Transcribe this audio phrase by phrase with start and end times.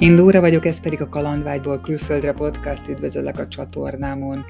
[0.00, 4.44] Én Dóra vagyok, ez pedig a Kalandvágyból külföldre podcast, üdvözöllek a csatornámon.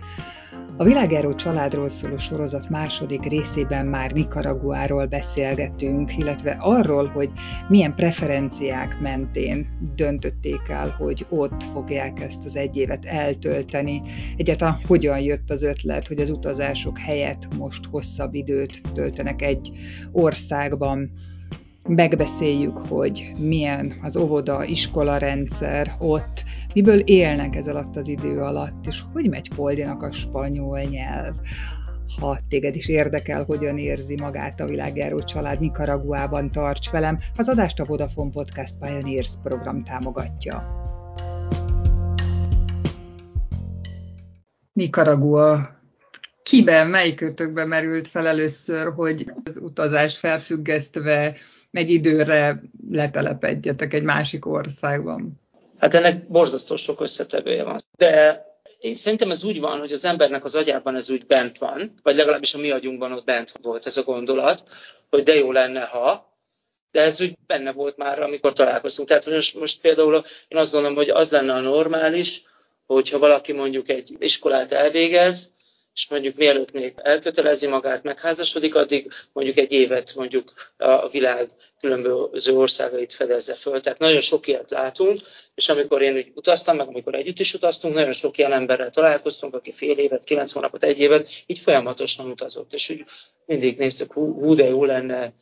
[0.76, 7.30] A világáró családról szóló sorozat második részében már Nicaraguáról beszélgetünk, illetve arról, hogy
[7.68, 9.66] milyen preferenciák mentén
[9.96, 14.02] döntötték el, hogy ott fogják ezt az egy évet eltölteni.
[14.36, 19.72] Egyáltalán hogyan jött az ötlet, hogy az utazások helyett most hosszabb időt töltenek egy
[20.12, 21.10] országban
[21.88, 28.86] megbeszéljük, hogy milyen az óvoda, iskola rendszer ott, miből élnek ez alatt az idő alatt,
[28.86, 31.34] és hogy megy Poldinak a spanyol nyelv.
[32.20, 37.80] Ha téged is érdekel, hogyan érzi magát a világjáró család Nicaraguában, tarts velem, az adást
[37.80, 40.76] a Vodafone Podcast Pioneers program támogatja.
[44.72, 45.76] Nicaragua
[46.42, 51.36] kiben, melyik kötökben merült fel először, hogy az utazás felfüggesztve
[51.70, 55.40] egy időre letelepedjetek egy másik országban?
[55.78, 57.78] Hát ennek borzasztó sok összetevője van.
[57.96, 58.42] De
[58.78, 62.16] én szerintem ez úgy van, hogy az embernek az agyában ez úgy bent van, vagy
[62.16, 64.64] legalábbis a mi agyunkban ott bent volt ez a gondolat,
[65.10, 66.36] hogy de jó lenne, ha,
[66.90, 69.08] de ez úgy benne volt már, amikor találkoztunk.
[69.08, 72.42] Tehát most, most például én azt gondolom, hogy az lenne a normális,
[72.86, 75.52] hogyha valaki mondjuk egy iskolát elvégez,
[75.98, 82.56] és mondjuk mielőtt még elkötelezi magát, megházasodik, addig mondjuk egy évet mondjuk a világ különböző
[82.56, 83.80] országait fedezze föl.
[83.80, 85.20] Tehát nagyon sok ilyet látunk,
[85.54, 89.54] és amikor én úgy utaztam, meg amikor együtt is utaztunk, nagyon sok ilyen emberrel találkoztunk,
[89.54, 92.74] aki fél évet, kilenc hónapot, egy évet, így folyamatosan utazott.
[92.74, 93.04] És úgy
[93.46, 95.34] mindig néztük, hú, hú de jó lenne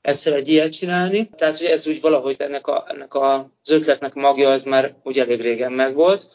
[0.00, 1.30] egyszer egy ilyet csinálni.
[1.36, 5.40] Tehát, hogy ez úgy valahogy ennek, a, ennek az ötletnek magja, az már úgy elég
[5.40, 6.26] régen megvolt.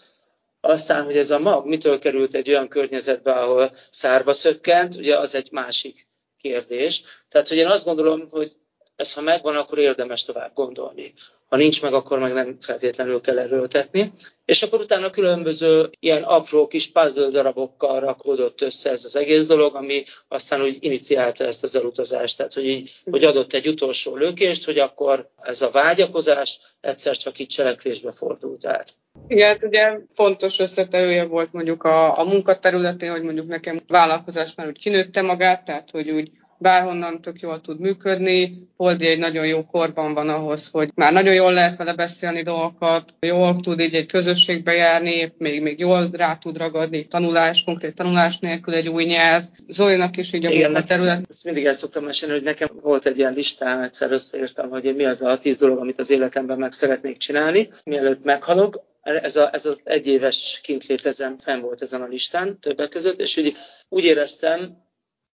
[0.61, 5.35] Aztán, hogy ez a mag mitől került egy olyan környezetbe, ahol szárba szökkent, ugye az
[5.35, 6.07] egy másik
[6.37, 7.03] kérdés.
[7.27, 8.55] Tehát, hogy én azt gondolom, hogy
[8.99, 11.13] ez ha megvan, akkor érdemes tovább gondolni.
[11.49, 14.11] Ha nincs meg, akkor meg nem feltétlenül kell erőltetni.
[14.45, 19.75] És akkor utána különböző ilyen apró kis puzzle darabokkal rakódott össze ez az egész dolog,
[19.75, 22.37] ami aztán úgy iniciálta ezt az elutazást.
[22.37, 27.39] Tehát, hogy, így, hogy adott egy utolsó lökést, hogy akkor ez a vágyakozás egyszer csak
[27.39, 28.93] így cselekvésbe fordult át.
[29.27, 34.67] Igen, hát ugye fontos összetevője volt mondjuk a, a munkaterületén, hogy mondjuk nekem vállalkozás már
[34.67, 38.67] úgy kinőtte magát, tehát hogy úgy bárhonnan tök jól tud működni.
[38.77, 43.13] Poldi egy nagyon jó korban van ahhoz, hogy már nagyon jól lehet vele beszélni dolgokat,
[43.19, 48.39] jól tud így egy közösségbe járni, még, még jól rá tud ragadni tanulás, konkrét tanulás
[48.39, 49.43] nélkül egy új nyelv.
[49.67, 51.25] Zolinak is így a Igen, terület.
[51.29, 55.05] Ezt mindig el szoktam mesélni, hogy nekem volt egy ilyen listám, egyszer összeírtam, hogy mi
[55.05, 59.65] az a tíz dolog, amit az életemben meg szeretnék csinálni, mielőtt meghalok ez, a, ez
[59.65, 63.55] az egyéves kintlétezem fenn volt ezen a listán többek között, és úgy,
[63.89, 64.87] úgy éreztem,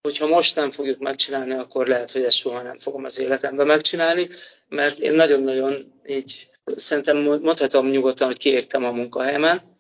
[0.08, 4.30] hogyha most nem fogjuk megcsinálni, akkor lehet, hogy ezt soha nem fogom az életemben megcsinálni,
[4.70, 9.78] mert én nagyon-nagyon így szerintem mondhatom nyugodtan, hogy kiértem a munkahelyemen,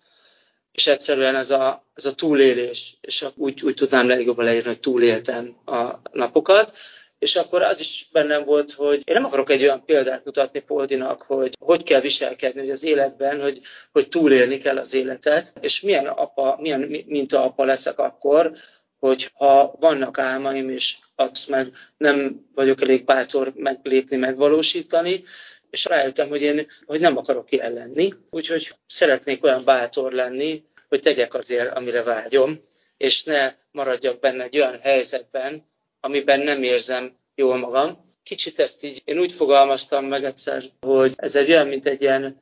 [0.71, 5.55] és egyszerűen ez a, ez a túlélés, és úgy, úgy tudnám legjobban leírni, hogy túléltem
[5.65, 6.73] a napokat,
[7.19, 11.21] és akkor az is bennem volt, hogy én nem akarok egy olyan példát mutatni Poldinak,
[11.21, 16.05] hogy hogy kell viselkedni hogy az életben, hogy, hogy túlélni kell az életet, és milyen
[16.05, 18.53] apa, milyen minta apa leszek akkor,
[19.03, 25.23] hogy ha vannak álmaim, és azt meg nem vagyok elég bátor meglépni, megvalósítani,
[25.69, 30.99] és rájöttem, hogy én hogy nem akarok ilyen lenni, úgyhogy szeretnék olyan bátor lenni, hogy
[30.99, 32.61] tegyek azért, amire vágyom,
[32.97, 38.11] és ne maradjak benne egy olyan helyzetben, amiben nem érzem jól magam.
[38.23, 42.41] Kicsit ezt így, én úgy fogalmaztam meg egyszer, hogy ez egy olyan, mint egy ilyen,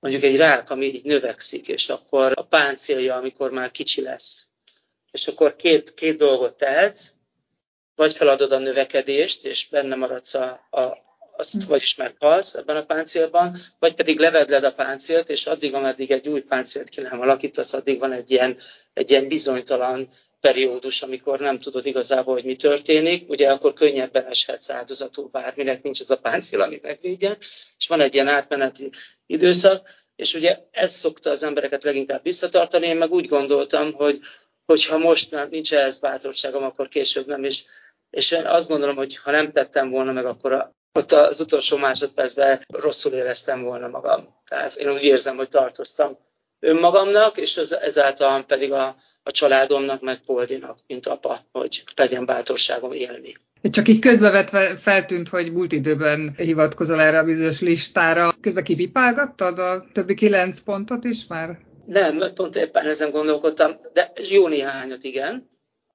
[0.00, 4.48] mondjuk egy rák, ami így növekszik, és akkor a páncélja, amikor már kicsi lesz,
[5.14, 7.08] és akkor két, két dolgot tehetsz,
[7.96, 11.02] vagy feladod a növekedést, és benne maradsz a, a
[11.36, 11.68] azt hm.
[11.68, 16.40] vagyis meghalsz ebben a páncélban, vagy pedig levedled a páncélt, és addig, ameddig egy új
[16.40, 18.56] páncélt ki nem alakítasz, addig van egy ilyen,
[18.94, 20.08] egy ilyen bizonytalan
[20.40, 26.00] periódus, amikor nem tudod igazából, hogy mi történik, ugye akkor könnyebben eshetsz áldozatul bárminek, nincs
[26.00, 27.36] ez a páncél, ami megvédjen,
[27.78, 28.90] és van egy ilyen átmeneti
[29.26, 34.20] időszak, és ugye ez szokta az embereket leginkább visszatartani, én meg úgy gondoltam, hogy
[34.66, 37.64] hogyha most nem, nincs ehhez bátorságom, akkor később nem is.
[38.10, 41.76] És én azt gondolom, hogy ha nem tettem volna meg, akkor a, ott az utolsó
[41.76, 44.34] másodpercben rosszul éreztem volna magam.
[44.48, 46.18] Tehát én úgy érzem, hogy tartoztam
[46.60, 53.34] önmagamnak, és ezáltal pedig a, a családomnak, meg Poldinak, mint apa, hogy legyen bátorságom élni.
[53.70, 58.32] Csak így közbevetve feltűnt, hogy múlt időben hivatkozol erre a bizonyos listára.
[58.40, 61.58] Közben kipipálgattad a többi kilenc pontot is már?
[61.86, 65.48] Nem, pont éppen ezen gondolkodtam, de jó néhányat igen,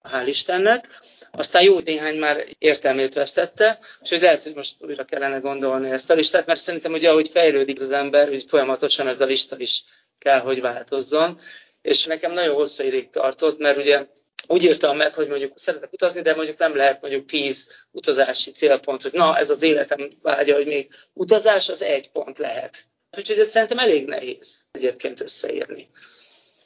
[0.03, 0.87] hál' Istennek.
[1.31, 6.09] aztán jó néhány már értelmét vesztette, és hogy lehet, hogy most újra kellene gondolni ezt
[6.09, 9.83] a listát, mert szerintem hogy ahogy fejlődik az ember, hogy folyamatosan ez a lista is
[10.19, 11.39] kell, hogy változzon.
[11.81, 14.05] És nekem nagyon hosszú ideig tartott, mert ugye
[14.47, 19.01] úgy írtam meg, hogy mondjuk szeretek utazni, de mondjuk nem lehet mondjuk tíz utazási célpont,
[19.01, 22.88] hogy na, ez az életem vágya, hogy még utazás az egy pont lehet.
[23.17, 25.89] Úgyhogy ez szerintem elég nehéz egyébként összeírni.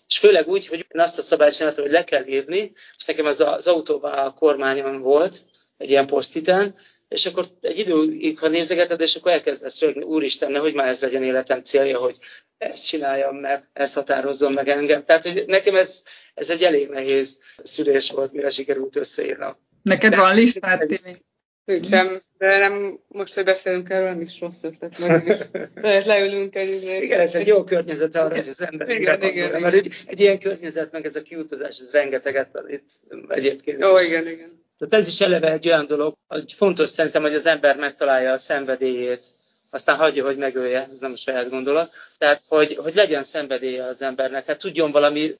[0.07, 3.25] És főleg úgy, hogy én azt a szabályt csináltam, hogy le kell írni, és nekem
[3.25, 5.41] az, az autóban a kormányon volt,
[5.77, 6.75] egy ilyen posztiten,
[7.07, 11.23] és akkor egy időig, ha nézegeted, és akkor elkezdesz rögni, úristen, hogy már ez legyen
[11.23, 12.17] életem célja, hogy
[12.57, 15.03] ezt csináljam meg, ezt határozzon meg engem.
[15.03, 16.03] Tehát, hogy nekem ez,
[16.33, 19.57] ez egy elég nehéz szülés volt, mire sikerült összeírnom.
[19.81, 20.33] Neked van
[21.65, 25.37] Nincsem, de nem, most, hogy beszélünk erről, nem is rossz ötlet, meg is.
[25.81, 29.61] Lehet leülünk egy Igen, ez egy jó környezet arra, hogy az ember igen, igen, igen,
[29.61, 32.91] mert egy, egy, ilyen környezet, meg ez a kiutazás, ez rengeteget tanít
[33.27, 33.81] egyébként.
[33.81, 34.61] Jó, igen, igen.
[34.77, 38.37] Tehát ez is eleve egy olyan dolog, hogy fontos szerintem, hogy az ember megtalálja a
[38.37, 39.25] szenvedélyét,
[39.73, 41.93] aztán hagyja, hogy megölje, ez nem a saját gondolat.
[42.17, 45.35] Tehát, hogy, hogy legyen szenvedélye az embernek, hát tudjon valami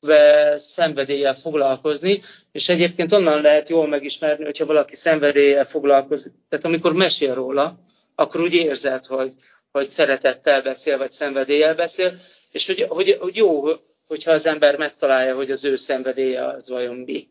[0.56, 2.22] szenvedéllyel foglalkozni,
[2.52, 6.32] és egyébként onnan lehet jól megismerni, hogyha valaki szenvedéllyel foglalkozik.
[6.50, 7.76] Tehát amikor mesél róla,
[8.16, 9.32] akkor úgy érzed, hogy,
[9.72, 12.12] hogy szeretettel beszél, vagy szenvedéllyel beszél,
[12.52, 13.64] és hogy, hogy, hogy jó,
[14.08, 17.28] hogyha az ember megtalálja, hogy az ő szenvedélye az vajon mi.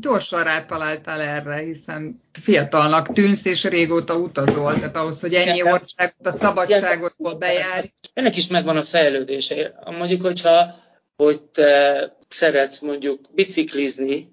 [0.00, 6.36] Gyorsan rátaláltál erre, hiszen fiatalnak tűnsz, és régóta utazol, tehát ahhoz, hogy ennyi országot, a
[6.36, 7.92] szabadságot bejárj.
[8.12, 9.74] Ennek is megvan a fejlődése.
[9.84, 10.74] Mondjuk, hogyha
[11.16, 14.30] hogy te szeretsz mondjuk biciklizni,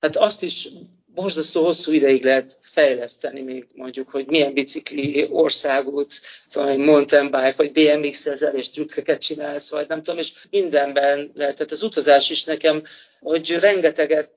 [0.00, 0.68] hát azt is
[1.06, 6.12] borzasztó hosszú ideig lehet fejleszteni még mondjuk, hogy milyen bicikli országot,
[6.46, 11.54] szóval mountain bike, vagy BMX ezel és trükköket csinálsz, vagy nem tudom, és mindenben lehet.
[11.54, 12.82] Tehát az utazás is nekem,
[13.20, 14.30] hogy rengeteget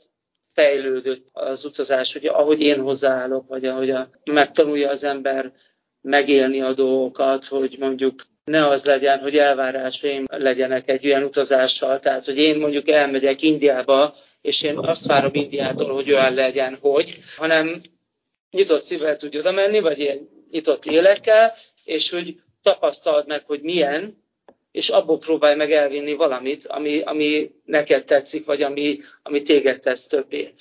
[0.53, 5.51] fejlődött az utazás, hogy ahogy én hozzáállok, vagy ahogy a, megtanulja az ember
[6.01, 12.25] megélni a dolgokat, hogy mondjuk ne az legyen, hogy elvárásaim legyenek egy olyan utazással, tehát
[12.25, 17.81] hogy én mondjuk elmegyek Indiába, és én azt várom Indiától, hogy olyan legyen, hogy, hanem
[18.55, 21.53] nyitott szívvel tudj oda menni, vagy ilyen nyitott lélekkel,
[21.83, 24.23] és hogy tapasztald meg, hogy milyen,
[24.71, 30.05] és abból próbálj meg elvinni valamit, ami, ami neked tetszik, vagy ami, ami téged tesz
[30.05, 30.53] többé.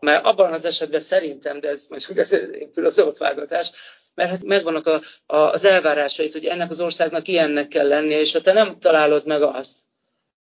[0.00, 3.70] Mert abban az esetben szerintem, de ez most ez egy filozófálgatás,
[4.14, 8.32] mert hát megvannak a, a, az elvárásait, hogy ennek az országnak ilyennek kell lennie, és
[8.32, 9.78] ha te nem találod meg azt,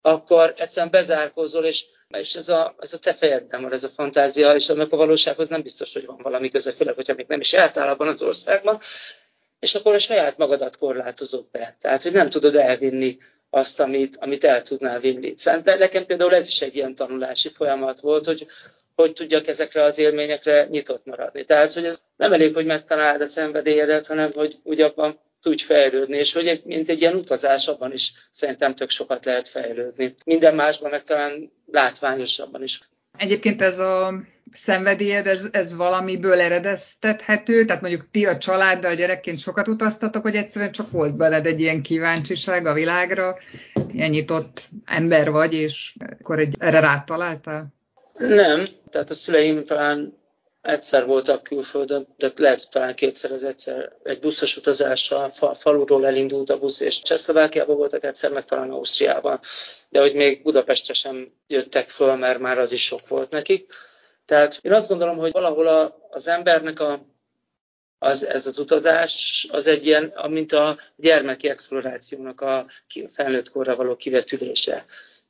[0.02, 1.84] akkor egyszerűen bezárkózol, és,
[2.18, 5.48] és ez, a, ez a te fejedben van, ez a fantázia, és annak a valósághoz
[5.48, 8.80] nem biztos, hogy van valami köze, főleg, hogyha még nem is eltáll abban az országban,
[9.60, 11.76] és akkor a saját magadat korlátozod be.
[11.80, 13.16] Tehát, hogy nem tudod elvinni
[13.50, 15.34] azt, amit, amit el tudnál vinni.
[15.36, 18.46] Szerintem nekem például ez is egy ilyen tanulási folyamat volt, hogy
[18.94, 21.44] hogy tudjak ezekre az élményekre nyitott maradni.
[21.44, 26.16] Tehát, hogy ez nem elég, hogy megtaláld a szenvedélyedet, hanem hogy úgy abban tudj fejlődni,
[26.16, 30.14] és hogy egy, mint egy ilyen utazás, abban is szerintem tök sokat lehet fejlődni.
[30.26, 32.80] Minden másban, meg talán látványosabban is.
[33.16, 34.14] Egyébként ez a
[34.52, 37.64] szenvedélyed, ez, ez valamiből eredeztethető?
[37.64, 41.82] Tehát mondjuk ti a családdal gyerekként sokat utaztatok, hogy egyszerűen csak volt beled egy ilyen
[41.82, 43.38] kíváncsiság a világra,
[43.92, 47.74] ilyen nyitott ember vagy, és akkor egy, erre rátaláltál?
[48.18, 50.22] Nem, tehát a szüleim talán
[50.64, 56.50] egyszer voltak külföldön, de lehet, talán kétszer az egyszer egy buszos utazással, a faluról elindult
[56.50, 59.40] a busz, és Csehszlovákiában voltak egyszer, meg talán Ausztriában.
[59.88, 63.72] De hogy még Budapestre sem jöttek föl, mert már az is sok volt nekik.
[64.26, 67.06] Tehát én azt gondolom, hogy valahol a, az embernek a,
[67.98, 72.66] az, ez az utazás, az egy ilyen, mint a gyermeki explorációnak a
[73.08, 74.84] felnőtt korra való kivetülése.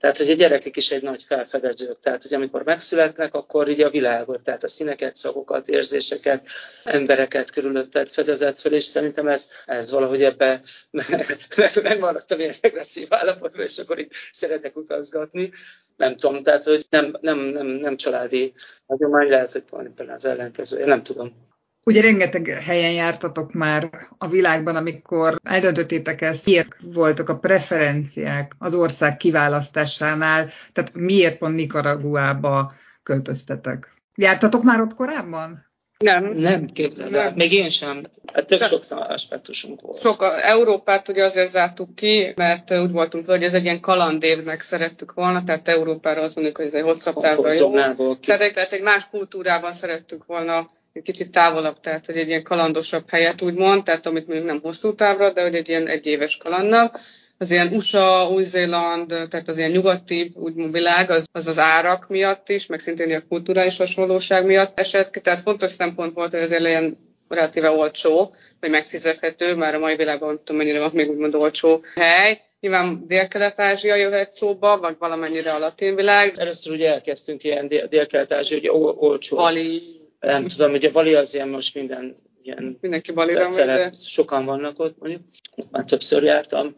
[0.04, 2.00] Tehát, hogy a gyerekek is egy nagy felfedezők.
[2.00, 6.46] Tehát, hogy amikor megszületnek, akkor így a világot, tehát a színeket, szagokat, érzéseket,
[6.84, 10.60] embereket körülötted fedezett fel, és szerintem ez, ez valahogy ebbe
[11.82, 15.52] megmaradtam ilyen regresszív állapotban, és akkor így szeretek utazgatni.
[15.96, 18.54] Nem tudom, tehát, hogy nem, nem, nem, nem családi
[18.86, 21.53] hagyomány, lehet, hogy pont az ellenkező, nem tudom.
[21.84, 28.74] Ugye rengeteg helyen jártatok már a világban, amikor eldöntöttétek ezt, miért voltak a preferenciák az
[28.74, 33.94] ország kiválasztásánál, tehát miért pont Nicaraguába költöztetek?
[34.14, 35.72] Jártatok már ott korábban?
[35.98, 36.32] Nem.
[36.32, 37.32] Nem, képzeld el.
[37.34, 38.02] Még én sem.
[38.32, 40.00] Hát tök sok aspektusunk volt.
[40.00, 44.60] Sok a Európát ugye azért zártuk ki, mert úgy voltunk hogy ez egy ilyen kalandévnek
[44.60, 47.74] szerettük volna, tehát Európára azt mondjuk, hogy ez egy hosszabb távra jó.
[48.14, 50.70] Tehát, tehát egy más kultúrában szerettük volna
[51.02, 55.32] kicsit távolabb, tehát hogy egy ilyen kalandosabb helyet úgymond, tehát amit mondjuk nem hosszú távra,
[55.32, 57.00] de hogy egy ilyen egyéves kalandnak.
[57.38, 62.48] az ilyen USA, Új-Zéland, tehát az ilyen nyugati úgy világ, az, az az árak miatt
[62.48, 65.20] is, meg szintén a kulturális hasonlóság miatt esett ki.
[65.20, 66.98] Tehát fontos szempont volt, hogy azért legyen
[67.28, 71.84] relatíve olcsó, vagy megfizethető, már a mai világban nem tudom, mennyire van még úgymond olcsó
[71.94, 72.40] hely.
[72.60, 76.32] Nyilván Dél-Kelet-Ázsia jöhet szóba, vagy valamennyire a latin világ.
[76.36, 79.36] Először ugye elkezdtünk ilyen Dél-Kelet-Ázsia, ugye olcsó.
[79.36, 79.93] Bali.
[80.24, 83.94] Nem tudom, ugye Bali az ilyen most minden ilyen Mindenki Balira megy.
[83.96, 85.22] Sokan vannak ott mondjuk,
[85.70, 86.74] már többször jártam,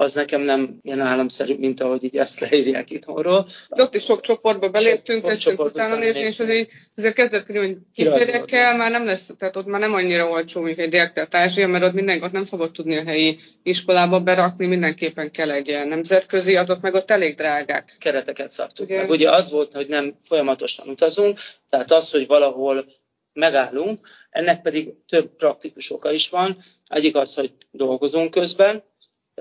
[0.00, 3.48] az nekem nem ilyen államszerű, mint ahogy így ezt leírják itthonról.
[3.68, 7.78] De ott is sok csoportba beléptünk, kezdtünk utána nézni, és azért, azért kezdett kerülni, hogy
[7.94, 10.96] kiférjek el, már nem lesz, tehát ott már nem annyira olcsó, mint egy
[11.30, 15.68] Ázsia, mert ott minden, ott nem fogod tudni a helyi iskolába berakni, mindenképpen kell egy
[15.68, 17.96] ilyen nemzetközi, azok meg ott elég drágák.
[17.98, 18.96] Kereteket szabtuk ugye?
[18.96, 19.10] meg.
[19.10, 21.38] Ugye az volt, hogy nem folyamatosan utazunk,
[21.68, 22.84] tehát az, hogy valahol
[23.32, 26.56] megállunk, ennek pedig több praktikus oka is van.
[26.88, 28.88] Egyik az, hogy dolgozunk közben,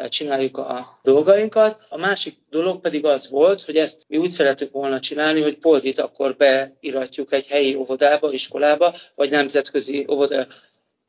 [0.07, 1.85] csináljuk a dolgainkat.
[1.89, 5.99] A másik dolog pedig az volt, hogy ezt mi úgy szeretük volna csinálni, hogy Poldit
[5.99, 10.47] akkor beiratjuk egy helyi óvodába, iskolába, vagy nemzetközi óvoda,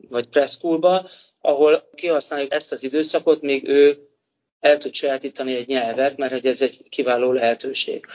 [0.09, 1.09] vagy preschoolba,
[1.40, 3.99] ahol kihasználjuk ezt az időszakot, még ő
[4.61, 8.06] el tud sajátítani egy nyelvet, mert hogy ez egy kiváló lehetőség.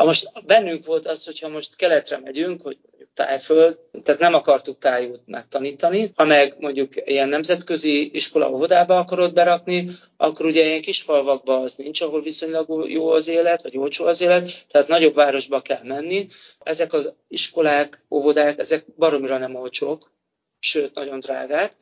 [0.00, 2.78] A most bennünk volt az, hogyha most keletre megyünk, hogy
[3.14, 9.90] tájföld, tehát nem akartuk tájút megtanítani, ha meg mondjuk ilyen nemzetközi iskola óvodába akarod berakni,
[10.16, 14.20] akkor ugye ilyen kis falvakban az nincs, ahol viszonylag jó az élet, vagy olcsó az
[14.20, 16.26] élet, tehát nagyobb városba kell menni.
[16.60, 20.10] Ezek az iskolák, óvodák, ezek baromira nem olcsók,
[20.60, 21.72] sőt, nagyon drágák,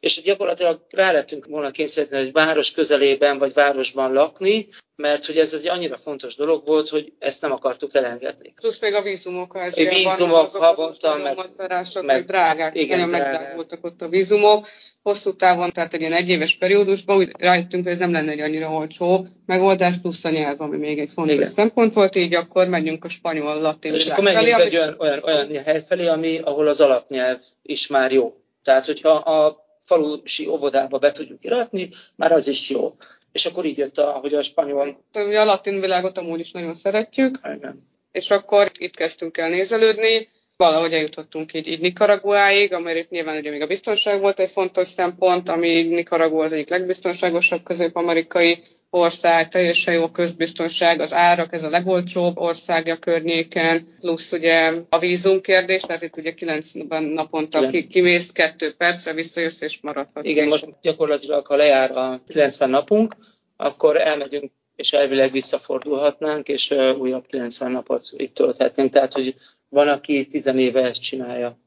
[0.00, 5.52] és gyakorlatilag rá lettünk volna kényszeríteni, hogy város közelében vagy városban lakni, mert hogy ez
[5.52, 8.52] egy annyira fontos dolog volt, hogy ezt nem akartuk elengedni.
[8.60, 14.02] Plusz még a vízumok A vízumok havonta, meg, meg, meg drágák, igen, nagyon megdrágultak ott
[14.02, 14.68] a vízumok.
[15.06, 18.70] Hosszú távon, tehát egy ilyen egyéves periódusban úgy rájöttünk, hogy ez nem lenne egy annyira
[18.70, 21.50] olcsó megoldás, plusz a nyelv, ami még egy fontos igen.
[21.50, 25.22] szempont volt, így akkor menjünk a spanyol latin És akkor menjünk felé, egy olyan, olyan,
[25.22, 28.34] olyan hely felé, ami, ahol az alapnyelv is már jó.
[28.62, 32.94] Tehát, hogyha a falusi óvodába be tudjuk iratni, már az is jó.
[33.32, 35.02] És akkor így jött, a, hogy a spanyol...
[35.12, 37.40] A latin világot amúgy is nagyon szeretjük.
[37.56, 37.88] Igen.
[38.12, 43.62] És akkor itt kezdtünk el nézelődni, valahogy eljutottunk így, így Nicaraguáig, amelyik nyilván ugye még
[43.62, 48.58] a biztonság volt egy fontos szempont, ami Nicaragua az egyik legbiztonságosabb közép-amerikai
[48.90, 55.40] ország, teljesen jó közbiztonság, az árak, ez a legolcsóbb országja környéken, plusz ugye a vízum
[55.40, 60.26] kérdés, tehát itt ugye 90 naponta ki, kimész, kettő percre visszajössz és maradhatsz.
[60.26, 63.16] Igen, most gyakorlatilag, ha lejár a 90 napunk,
[63.56, 68.92] akkor elmegyünk és elvileg visszafordulhatnánk, és újabb 90 napot itt tölthetnénk.
[68.92, 69.34] Tehát, hogy
[69.68, 71.58] van, aki tizenéve ezt csinálja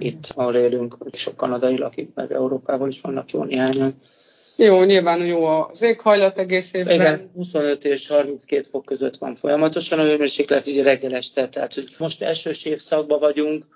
[0.00, 3.96] itt, ahol élünk, sok kanadai lakik, meg Európában is vannak jó néhányan.
[4.56, 6.94] Jó, nyilván jó az éghajlat egész évben.
[6.94, 11.94] Igen, 25 és 32 fok között van folyamatosan a hőmérséklet, ugye reggel este, tehát hogy
[11.98, 13.66] most elsős évszakban vagyunk,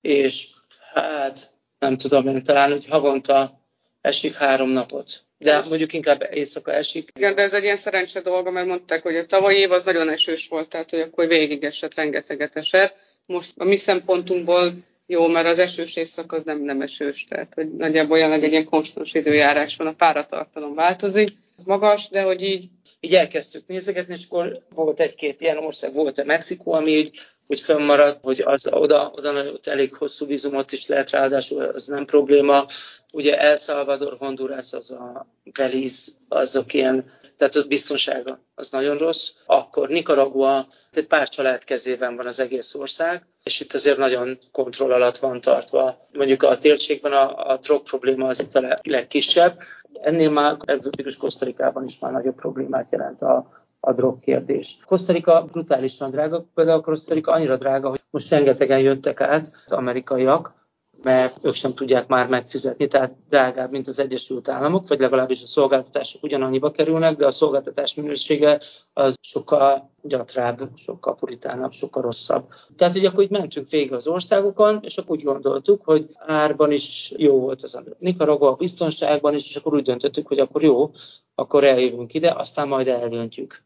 [0.00, 0.48] és
[0.92, 3.57] hát nem tudom én talán, hogy havonta
[4.00, 5.26] esik három napot.
[5.38, 7.10] De mondjuk inkább éjszaka esik.
[7.16, 10.08] Igen, de ez egy ilyen szerencse dolga, mert mondták, hogy a tavalyi év az nagyon
[10.08, 12.98] esős volt, tehát hogy akkor végig esett, rengeteget esett.
[13.26, 14.72] Most a mi szempontunkból
[15.06, 18.64] jó, mert az esős évszak az nem, nem esős, tehát hogy nagyjából jelenleg egy ilyen
[18.64, 21.28] konstans időjárás van, a páratartalom változik,
[21.64, 22.68] magas, de hogy így...
[23.00, 27.60] Így elkezdtük nézegetni, és akkor volt egy-két ilyen ország, volt a Mexikó, ami így úgy
[27.60, 32.64] fönnmaradt, hogy az oda, oda elég hosszú vízumot is lehet, ráadásul az nem probléma.
[33.12, 35.26] Ugye El Salvador, Honduras, az a
[35.58, 39.28] Belize, azok ilyen, tehát a biztonsága az nagyon rossz.
[39.46, 44.92] Akkor Nicaragua, egy pár család kezében van az egész ország, és itt azért nagyon kontroll
[44.92, 46.08] alatt van tartva.
[46.12, 49.58] Mondjuk a térségben a, a drog probléma az itt a legkisebb.
[50.02, 53.48] Ennél már egzotikus Kosztarikában is már nagyobb problémát jelent a,
[53.80, 54.78] a drog kérdés.
[54.86, 60.58] Kosztarika brutálisan drága, például Kosztarika annyira drága, hogy most rengetegen jöttek át az amerikaiak,
[61.02, 65.46] mert ők sem tudják már megfizetni, tehát drágább, mint az Egyesült Államok, vagy legalábbis a
[65.46, 68.60] szolgáltatások ugyanannyiba kerülnek, de a szolgáltatás minősége
[68.92, 72.48] az sokkal gyatrább, sokkal puritánabb, sokkal rosszabb.
[72.76, 77.12] Tehát, hogy akkor így mentünk végig az országokon, és akkor úgy gondoltuk, hogy árban is
[77.16, 80.90] jó volt az a Nicaragua, a biztonságban is, és akkor úgy döntöttük, hogy akkor jó,
[81.34, 83.62] akkor eljövünk ide, aztán majd eldöntjük,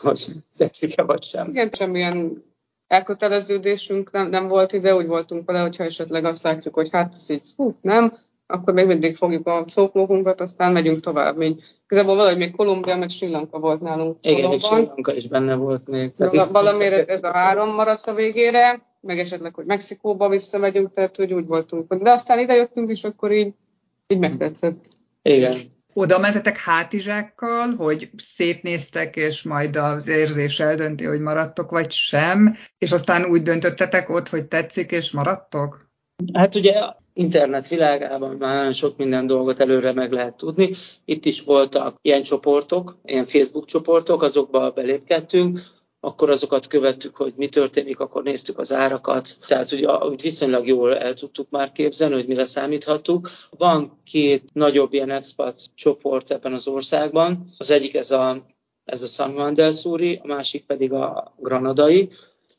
[0.00, 1.48] hogy tetszik-e vagy sem.
[1.48, 2.44] Igen, semmilyen
[2.86, 7.30] elköteleződésünk nem, nem volt ide, úgy voltunk vele, hogyha esetleg azt látjuk, hogy hát ez
[7.30, 11.36] így, hú, nem, akkor még mindig fogjuk a szóklókunkat, aztán megyünk tovább.
[11.36, 14.16] Még, igazából valahogy még Kolumbia, meg Sri Lanka volt nálunk.
[14.20, 16.12] Igen, még Sri Lanka is benne volt még.
[16.14, 21.32] Tehát valamiért ez a három maradt a végére, meg esetleg, hogy Mexikóba visszamegyünk, tehát hogy
[21.32, 21.94] úgy voltunk.
[21.94, 23.52] De aztán ide jöttünk, és akkor így,
[24.06, 24.86] így megtetszett.
[25.22, 25.56] Igen.
[25.94, 32.92] Oda mentetek hátizsákkal, hogy szétnéztek, és majd az érzés eldönti, hogy maradtok, vagy sem, és
[32.92, 35.90] aztán úgy döntöttetek ott, hogy tetszik, és maradtok?
[36.32, 36.80] Hát ugye
[37.12, 40.70] internet világában már nagyon sok minden dolgot előre meg lehet tudni.
[41.04, 45.60] Itt is voltak ilyen csoportok, ilyen Facebook csoportok, azokba belépkedtünk,
[46.04, 49.36] akkor azokat követtük, hogy mi történik, akkor néztük az árakat.
[49.46, 53.30] Tehát ugye, úgy viszonylag jól el tudtuk már képzelni, hogy mire számíthatunk.
[53.50, 57.46] Van két nagyobb ilyen expat csoport ebben az országban.
[57.58, 58.36] Az egyik ez a,
[58.84, 62.10] ez a San Juan del Suri, a másik pedig a granadai.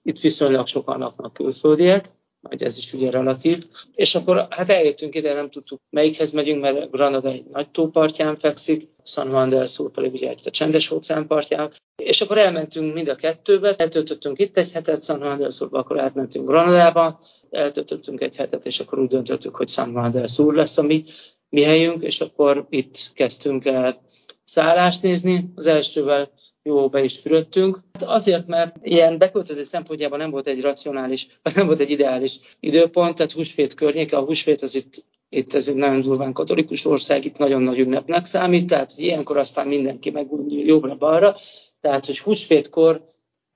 [0.03, 2.14] Itt viszonylag sokan laknak külföldiek
[2.47, 3.65] majd ez is ugye relatív.
[3.95, 8.89] És akkor hát eljöttünk ide, nem tudtuk melyikhez megyünk, mert Granada egy nagy tópartján fekszik,
[9.03, 11.71] San Juan del Sur pedig ugye egy a csendes óceán partján.
[11.95, 15.99] És akkor elmentünk mind a kettőbe, eltöltöttünk itt egy hetet, San Juan del Surba, akkor
[15.99, 20.77] átmentünk Granadába, eltöltöttünk egy hetet, és akkor úgy döntöttük, hogy San Juan del Sur lesz
[20.77, 21.03] a mi,
[21.49, 24.01] mi helyünk, és akkor itt kezdtünk el
[24.43, 25.51] szállást nézni.
[25.55, 26.31] Az elsővel
[26.67, 27.79] jó be is fürödtünk.
[27.93, 32.39] Hát azért, mert ilyen beköltözés szempontjában nem volt egy racionális, vagy nem volt egy ideális
[32.59, 37.25] időpont, tehát húsvét környéke, a húsvét az itt itt ez egy nagyon durván katolikus ország,
[37.25, 41.35] itt nagyon nagy ünnepnek számít, tehát hogy ilyenkor aztán mindenki megújul jobbra-balra,
[41.81, 43.05] tehát hogy húsvétkor,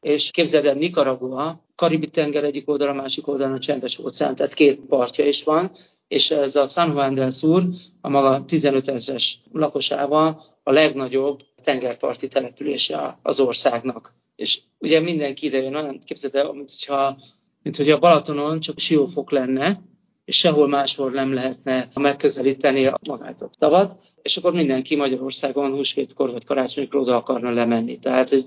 [0.01, 4.53] és képzeld el Nicaragua, Karibi tenger egyik oldal, a másik oldalon a csendes óceán, tehát
[4.53, 5.71] két partja is van,
[6.07, 7.63] és ez a San Juan del Sur,
[8.01, 14.15] a maga 15 ezres lakosával a legnagyobb tengerparti települése az országnak.
[14.35, 17.17] És ugye mindenki ide jön, olyan képzeld el, mint hogyha,
[17.61, 19.81] mint hogyha a Balatonon csak siófok lenne,
[20.25, 26.31] és sehol máshol nem lehetne megközelíteni a magát a tavat, és akkor mindenki Magyarországon húsvétkor
[26.31, 27.99] vagy karácsonykor oda akarna lemenni.
[27.99, 28.45] Tehát, hogy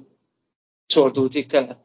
[0.87, 1.83] csordultik tele.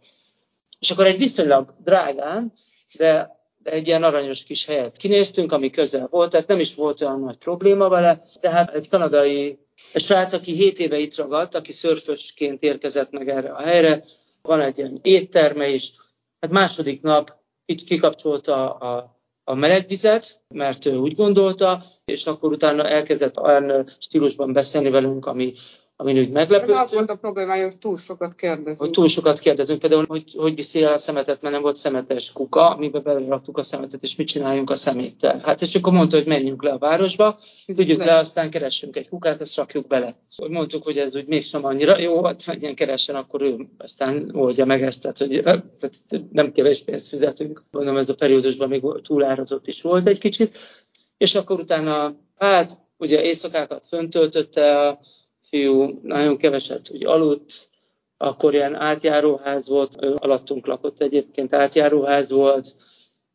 [0.79, 2.53] És akkor egy viszonylag drágán,
[2.97, 7.01] de de egy ilyen aranyos kis helyet kinéztünk, ami közel volt, tehát nem is volt
[7.01, 9.59] olyan nagy probléma vele, de hát egy kanadai
[9.93, 14.03] egy srác, aki 7 éve itt ragadt, aki szörfösként érkezett meg erre a helyre,
[14.41, 15.91] van egy ilyen étterme is,
[16.39, 22.87] hát második nap így kikapcsolta a, a melegvizet, mert ő úgy gondolta, és akkor utána
[22.87, 25.53] elkezdett olyan stílusban beszélni velünk, ami,
[25.99, 26.79] amin úgy meglepődtünk.
[26.79, 28.79] Az volt a problémája, hogy túl sokat kérdezünk.
[28.79, 32.31] Hogy túl sokat kérdezünk, például, hogy, hogy viszi el a szemetet, mert nem volt szemetes
[32.31, 35.39] kuka, amiben beleraktuk a szemetet, és mit csináljunk a szeméttel.
[35.43, 37.39] Hát és akkor mondta, hogy menjünk le a városba,
[37.75, 40.15] tudjuk le, aztán keressünk egy kukát, ezt rakjuk bele.
[40.49, 44.83] Mondtuk, hogy ez úgy mégsem annyira jó, hát menjen keressen, akkor ő aztán oldja meg
[44.83, 47.63] ezt, tehát, hogy tehát nem kevés pénzt fizetünk.
[47.71, 50.57] Mondom, ez a periódusban még túlárazott is volt egy kicsit.
[51.17, 54.99] És akkor utána, hát ugye éjszakákat föntöltötte a
[55.49, 57.69] fiú nagyon keveset úgy aludt,
[58.17, 62.75] akkor ilyen átjáróház volt, alattunk lakott egyébként, átjáróház volt,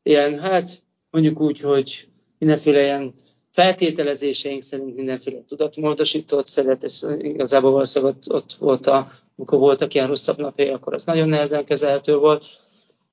[0.03, 0.71] ilyen, hát
[1.11, 3.15] mondjuk úgy, hogy mindenféle ilyen
[3.51, 10.07] feltételezéseink szerint mindenféle tudatmódosított szeret, ez igazából valószínűleg ott, ott volt, a, amikor voltak ilyen
[10.07, 12.45] rosszabb napjai, akkor az nagyon nehezen kezelhető volt.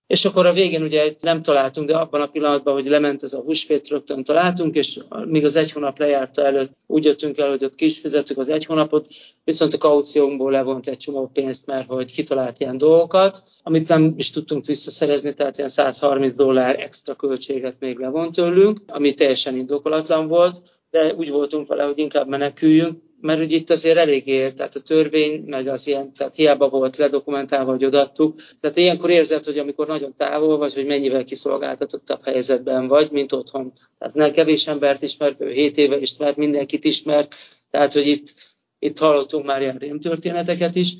[0.09, 3.41] És akkor a végén ugye nem találtunk, de abban a pillanatban, hogy lement ez a
[3.41, 7.75] húsvét, rögtön találtunk, és még az egy hónap lejárta előtt úgy jöttünk el, hogy ott
[7.75, 7.93] ki
[8.35, 9.07] az egy hónapot,
[9.43, 14.31] viszont a kauciónkból levont egy csomó pénzt, mert hogy kitalált ilyen dolgokat, amit nem is
[14.31, 20.61] tudtunk visszaszerezni, tehát ilyen 130 dollár extra költséget még levont tőlünk, ami teljesen indokolatlan volt,
[20.91, 25.43] de úgy voltunk vele, hogy inkább meneküljünk, mert ugye itt azért eléggé, tehát a törvény,
[25.45, 28.41] meg az ilyen, tehát hiába volt ledokumentálva, hogy odattuk.
[28.61, 33.73] Tehát ilyenkor érzed, hogy amikor nagyon távol vagy, hogy mennyivel kiszolgáltatottabb helyzetben vagy, mint otthon.
[33.97, 37.35] Tehát nem kevés embert ismert, ő 7 éve ismert, mindenkit ismert,
[37.71, 38.33] tehát hogy itt,
[38.79, 40.93] itt hallottunk már ilyen rémtörténeteket is.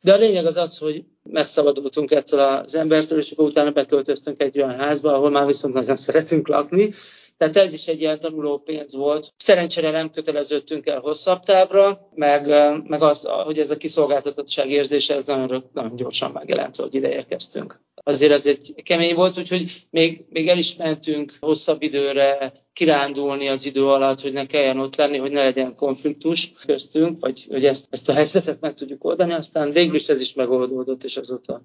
[0.00, 4.58] De a lényeg az az, hogy megszabadultunk ettől az embertől, és akkor utána beköltöztünk egy
[4.58, 6.90] olyan házba, ahol már viszont nagyon szeretünk lakni,
[7.36, 9.32] tehát ez is egy ilyen tanuló pénz volt.
[9.36, 12.46] Szerencsére nem köteleződtünk el hosszabb távra, meg,
[12.88, 17.82] meg az, hogy ez a kiszolgáltatottság érzése, ez nagyon, nagyon gyorsan megjelent, hogy ide érkeztünk.
[17.94, 23.66] Azért ez egy kemény volt, úgyhogy még, még el is mentünk hosszabb időre kirándulni az
[23.66, 27.86] idő alatt, hogy ne kelljen ott lenni, hogy ne legyen konfliktus köztünk, vagy hogy ezt,
[27.90, 29.32] ezt a helyzetet meg tudjuk oldani.
[29.32, 31.62] Aztán végül is ez is megoldódott, és azóta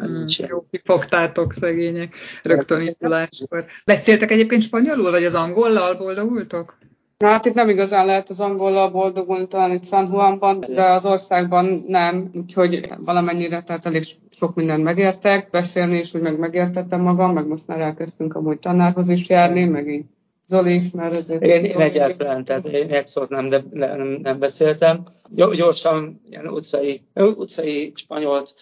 [0.00, 3.64] Hmm, jó, kifogtátok szegények rögtön induláskor.
[3.84, 6.78] Beszéltek egyébként spanyolul, vagy az angollal boldogultok?
[7.24, 11.84] Hát itt nem igazán lehet az angollal boldogulni, talán itt San Juanban, de az országban
[11.88, 17.46] nem, úgyhogy valamennyire, tehát elég sok mindent megértek, beszélni is, hogy meg megértettem magam, meg
[17.46, 20.04] most már elkezdtünk amúgy tanárhoz is járni, meg így
[20.50, 21.42] Zoli is már azért...
[21.42, 25.02] Én, én egyáltalán, tehát én egy szót nem, de nem, nem beszéltem.
[25.28, 28.54] Gyorsan, ilyen utcai, utcai spanyolt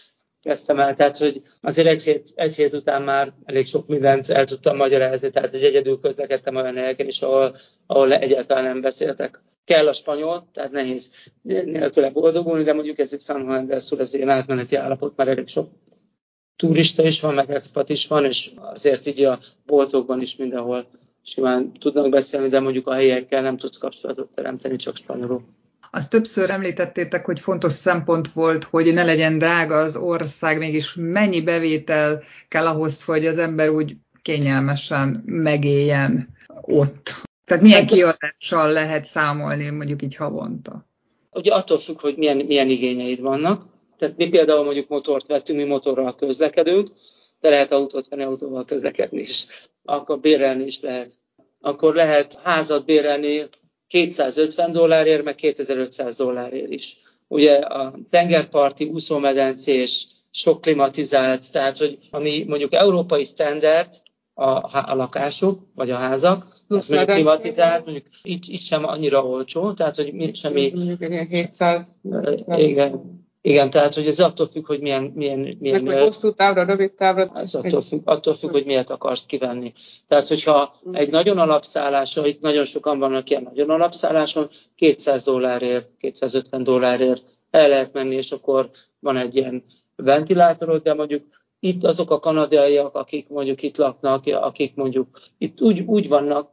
[0.43, 4.45] kezdtem el, tehát hogy azért egy hét, egy hét után már elég sok mindent el
[4.45, 9.89] tudtam magyarázni, tehát hogy egyedül közlekedtem olyan helyeken is, ahol, ahol egyáltalán nem beszéltek kell
[9.89, 11.11] a spanyol, tehát nehéz
[11.43, 15.31] nélküle boldogulni, de mondjuk ez egy San Juan del Sur, ez egy átmeneti állapot, mert
[15.31, 15.69] elég sok
[16.57, 20.87] turista is van, meg expat is van, és azért így a boltokban is mindenhol
[21.23, 25.43] simán tudnak beszélni, de mondjuk a helyekkel nem tudsz kapcsolatot teremteni, csak spanyolul.
[25.99, 31.43] Azt többször említettétek, hogy fontos szempont volt, hogy ne legyen drága az ország, mégis mennyi
[31.43, 36.29] bevétel kell ahhoz, hogy az ember úgy kényelmesen megéljen
[36.61, 37.23] ott.
[37.45, 40.87] Tehát milyen hát, kiadással lehet számolni mondjuk így havonta?
[41.31, 43.67] Ugye attól függ, hogy milyen, milyen igényeid vannak.
[43.99, 46.91] Tehát mi például mondjuk motort vettünk, mi motorral közlekedünk,
[47.41, 49.47] de lehet autót venni, autóval közlekedni is.
[49.85, 51.19] Akkor bérelni is lehet.
[51.61, 53.49] Akkor lehet házat bérelni
[53.89, 56.97] 250 dollárért, meg 2500 dollárért is.
[57.29, 63.89] Ugye a tengerparti úszómedencés, sok klimatizált, tehát hogy ami mondjuk európai standard,
[64.35, 64.51] a,
[64.91, 69.97] a lakások, vagy a házak, az mondjuk klimatizált, mondjuk itt, itt sem annyira olcsó, tehát
[69.97, 70.73] hogy semmi...
[70.75, 71.97] Mondjuk egy 700...
[72.47, 75.13] Igen, igen, tehát hogy ez attól függ, hogy milyen...
[75.15, 77.33] milyen, milyen Meg, hosszú távra, rövid távra.
[77.35, 79.73] Ez attól függ, attól függ, hogy miért akarsz kivenni.
[80.09, 86.63] Tehát, hogyha egy nagyon alapszálláson, itt nagyon sokan vannak ilyen nagyon alapszálláson, 200 dollárért, 250
[86.63, 88.71] dollárért el lehet menni, és akkor
[89.01, 89.65] van egy ilyen
[89.97, 91.25] ventilátorod, de mondjuk
[91.61, 96.51] itt azok a kanadaiak, akik mondjuk itt laknak, akik mondjuk itt úgy, úgy vannak,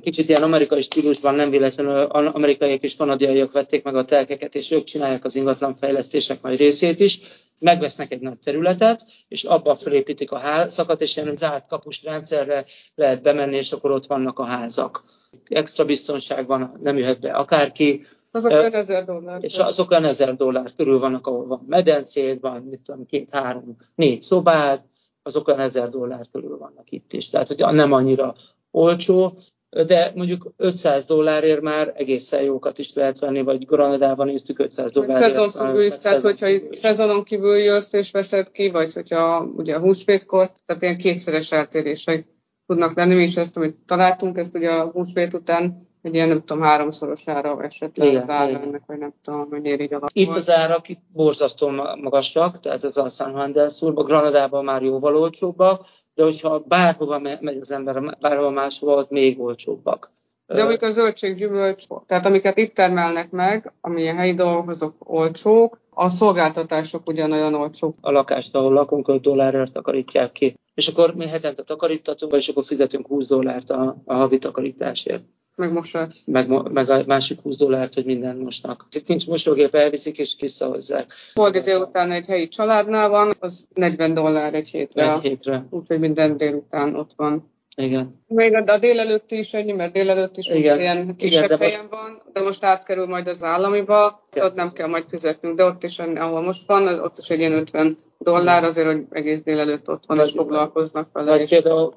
[0.00, 4.84] kicsit ilyen amerikai stílusban, nem véletlenül amerikaiak és kanadiaiak vették meg a telkeket, és ők
[4.84, 7.20] csinálják az ingatlanfejlesztések nagy részét is,
[7.58, 13.22] megvesznek egy nagy területet, és abba felépítik a házakat, és ilyen zárt kapus rendszerre lehet
[13.22, 15.04] bemenni, és akkor ott vannak a házak.
[15.44, 19.44] Extra biztonság van, nem jöhet be akárki, azok olyan ezer dollár.
[19.44, 23.76] És azok olyan ezer dollár körül vannak, ahol van medencéd, van mit tudom, két, három,
[23.94, 24.80] négy szobád,
[25.22, 27.28] azok olyan ezer dollár körül vannak itt is.
[27.28, 28.34] Tehát, hogy nem annyira
[28.70, 29.38] olcsó,
[29.70, 35.32] de mondjuk 500 dollárért már egészen jókat is lehet venni, vagy Granadában néztük 500 dollárért.
[35.32, 39.80] Szezon függő is, tehát hogyha szezonon kívül jössz és veszed ki, vagy hogyha ugye a
[39.80, 42.26] húsvétkor, tehát ilyen kétszeres eltérések
[42.66, 43.14] tudnak lenni.
[43.14, 47.62] Mi is ezt, amit találtunk, ezt ugye a húsvét után egy ilyen, nem tudom, háromszorosára
[47.62, 50.22] esett le igen, az ára ennek, vagy nem tudom, mennyire így alakul.
[50.22, 51.68] Itt az árak itt borzasztó
[52.00, 57.18] magasak, tehát ez a San Juan del Surba, Granadában már jóval olcsóbbak, de hogyha bárhova
[57.18, 60.10] megy az ember, bárhova máshova, ott még olcsóbbak.
[60.46, 65.80] De amik a zöldséggyümölcs, tehát amiket itt termelnek meg, ami a helyi dolgok, azok olcsók,
[65.90, 67.94] a szolgáltatások ugyanolyan olcsók.
[68.00, 70.54] A lakást, ahol lakunk, 5 dollárért takarítják ki.
[70.74, 75.22] És akkor mi hetente takarítatunk, és akkor fizetünk 20 dollárt a, a havi takarításért.
[75.60, 76.14] Meg mosás.
[76.26, 78.86] Meg, meg a másik 20 dollárt, hogy minden mosnak.
[78.92, 81.12] Itt nincs mosógép, elviszik és visszahozzák.
[81.34, 85.12] Holdi délután egy helyi családnál van, az 40 dollár egy hétre.
[85.12, 85.66] Egy hétre.
[85.70, 87.50] Úgyhogy minden délután ott van.
[87.76, 88.22] Igen.
[88.26, 90.80] Még a délelőtt is ennyi, mert délelőtt is Igen.
[90.80, 91.90] ilyen kisebb Igen, de helyen most...
[91.90, 94.46] van, de most átkerül majd az államiba, Igen.
[94.46, 97.52] ott nem kell majd fizetnünk, de ott is, ahol most van, ott is egy ilyen
[97.52, 101.30] 50 dollár, azért, hogy egész délelőtt ott van, és foglalkoznak vele.
[101.30, 101.94] Vagy például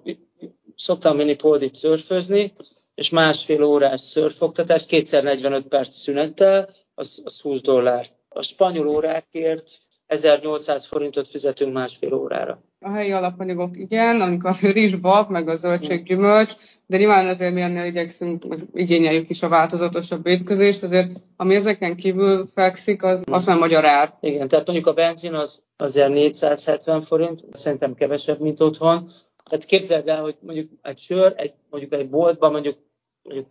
[0.75, 2.53] szoktam menni Poldit szörfözni,
[2.95, 8.09] és másfél órás szörfoktatás, kétszer 45 perc szünettel, az, az 20 dollár.
[8.29, 9.69] A spanyol órákért
[10.07, 12.61] 1800 forintot fizetünk másfél órára.
[12.79, 16.53] A helyi alapanyagok igen, amikor a rizsbab, meg a zöldséggyümölcs,
[16.85, 22.47] de nyilván azért mi ennél igyekszünk, igényeljük is a változatosabb étkezést, azért ami ezeken kívül
[22.53, 24.17] fekszik, az, az már magyar ár.
[24.21, 29.09] Igen, tehát mondjuk a benzin az azért 470 forint, szerintem kevesebb, mint otthon,
[29.49, 32.77] tehát képzeld el, hogy mondjuk egy sör, egy, mondjuk egy boltban mondjuk,
[33.23, 33.47] mondjuk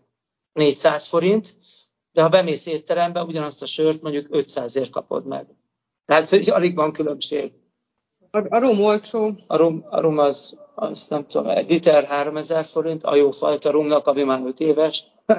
[0.52, 1.57] 400 forint,
[2.12, 5.46] de ha bemész étterembe, ugyanazt a sört mondjuk 500 ért kapod meg.
[6.05, 7.52] Tehát, hogy alig van különbség.
[8.31, 9.31] A, a rum olcsó.
[9.46, 13.70] A rum, a rum az, az, nem tudom, egy liter 3000 forint, a jó fajta
[13.70, 15.07] rumnak, ami már 5 éves.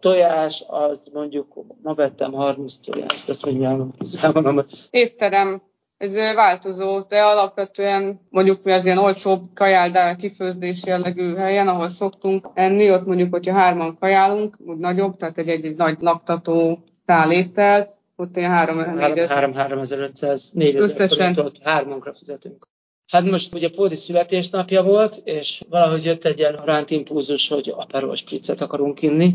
[0.00, 4.64] tojás, az mondjuk, ma vettem 30 tojást, azt mondjam, kiszámolom.
[4.90, 5.62] Étterem
[6.04, 12.48] ez változó, de alapvetően mondjuk mi az ilyen olcsóbb kajáldál kifőzdés jellegű helyen, ahol szoktunk
[12.54, 18.36] enni, ott mondjuk, hogyha hárman kajálunk, úgy nagyobb, tehát egy, egy, nagy laktató táléttel, ott
[18.36, 22.68] ilyen 3500, 4000 forintot hármankra fizetünk.
[23.06, 28.60] Hát most ugye Pódi születésnapja volt, és valahogy jött egy ilyen rántimpulzus, hogy aperol spriccet
[28.60, 29.34] akarunk inni.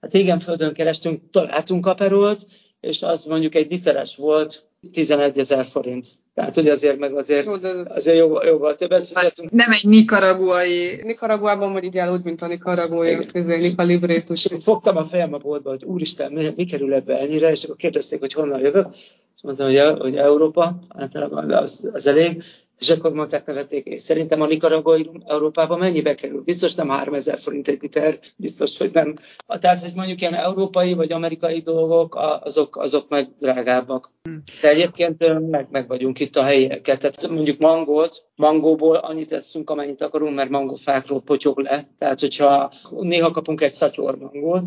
[0.00, 2.46] Hát igen, földön kerestünk, találtunk aperolt,
[2.80, 6.06] és az mondjuk egy literes volt, 11 ezer forint.
[6.34, 7.46] Tehát, hogy azért meg azért,
[7.88, 9.50] azért jó, jóval többet fizetünk.
[9.50, 11.00] Nem egy nikaraguai.
[11.02, 14.30] Nikaraguában vagy így úgy, mint a nikaraguai, közé Nikalibrét.
[14.30, 17.76] És fogtam a fejem a boltba, hogy úristen, mi, mi kerül ebbe ennyire, és akkor
[17.76, 18.94] kérdezték, hogy honnan jövök,
[19.36, 22.42] és mondtam, hogy, hogy Európa, általában az, az elég,
[22.80, 26.42] És akkor mondták nevették, és szerintem a nikaragói Európában mennyibe kerül?
[26.42, 29.14] Biztos nem 3000 forint egy liter, biztos, hogy nem.
[29.46, 34.12] Tehát, hogy mondjuk ilyen európai vagy amerikai dolgok, azok, azok meg drágábbak.
[34.60, 36.98] De egyébként meg, meg vagyunk itt a helyieket.
[36.98, 41.88] Tehát mondjuk mangót, mangóból annyit teszünk, amennyit akarunk, mert mangófákról potyog le.
[41.98, 44.64] Tehát, hogyha néha kapunk egy szatyor mangót,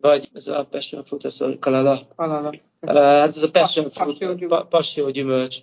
[0.00, 2.06] vagy ez a passion fruit, ez a kalala.
[2.16, 2.52] Kalala.
[2.80, 5.58] Hát ez a passion fruit, passió gyümölcs.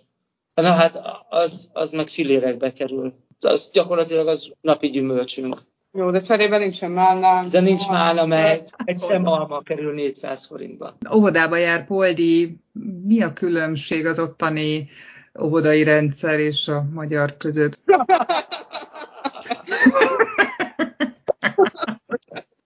[0.54, 3.14] Na hát az, az meg filérekbe kerül.
[3.40, 5.58] Az gyakorlatilag az napi gyümölcsünk.
[5.92, 7.48] Jó, de cserében nincsen málna.
[7.50, 10.98] De nincs málna, mert egy szem alma kerül 400 forintba.
[11.14, 12.58] Óvodába jár Poldi.
[13.04, 14.90] Mi a különbség az ottani
[15.42, 17.80] óvodai rendszer és a magyar között?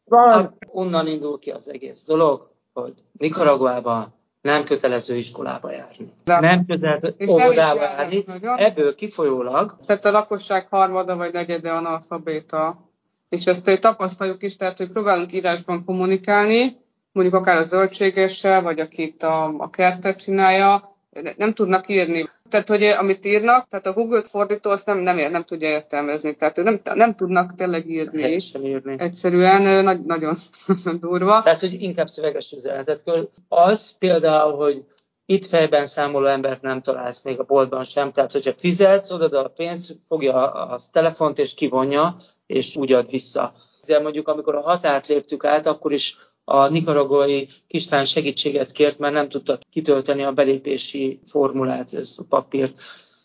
[0.05, 0.57] Van.
[0.67, 4.16] Onnan indul ki az egész dolog, hogy Nikaraguában
[4.47, 6.11] nem kötelező iskolába járni.
[6.23, 6.39] De.
[6.39, 8.23] Nem kötelező óvodába járni.
[8.27, 8.57] Nagyon.
[8.57, 9.77] Ebből kifolyólag...
[9.85, 12.89] Tehát a lakosság harmada vagy negyede analfabéta.
[13.29, 16.77] És ezt tapasztaljuk is, tehát hogy próbálunk írásban kommunikálni,
[17.11, 20.95] mondjuk akár a zöldségessel, vagy aki itt a, a kertet csinálja,
[21.37, 22.25] nem tudnak írni.
[22.49, 26.35] Tehát, hogy amit írnak, tehát a Google-t fordító azt nem, nem, ér, nem tudja értelmezni.
[26.35, 28.39] Tehát nem, nem tudnak tényleg írni.
[28.63, 28.95] írni.
[28.97, 30.37] Egyszerűen nagy, nagyon
[30.99, 31.41] durva.
[31.43, 33.03] Tehát, hogy inkább szöveges üzenetet.
[33.47, 34.83] Az például, hogy
[35.29, 39.47] itt fejben számoló embert nem találsz még a boltban sem, tehát hogyha fizetsz, oda a
[39.47, 43.53] pénzt, fogja a telefont és kivonja, és úgy ad vissza.
[43.85, 46.17] De mondjuk amikor a határt léptük át, akkor is
[46.49, 52.75] a nikaragói kislány segítséget kért, mert nem tudta kitölteni a belépési formulát, ez a papírt.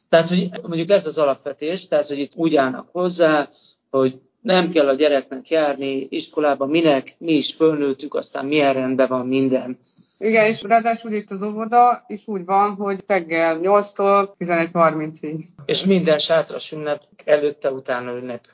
[0.08, 3.48] Tehát, hogy mondjuk ez az alapvetés, tehát, hogy itt úgy állnak hozzá,
[3.90, 9.26] hogy nem kell a gyereknek járni iskolába, minek, mi is fölnőttük, aztán milyen rendben van
[9.26, 9.78] minden.
[10.18, 15.44] Igen, és ráadásul itt az óvoda is úgy van, hogy reggel 8-tól 11.30-ig.
[15.66, 18.44] És minden sátras ünnep előtte, utána ünnep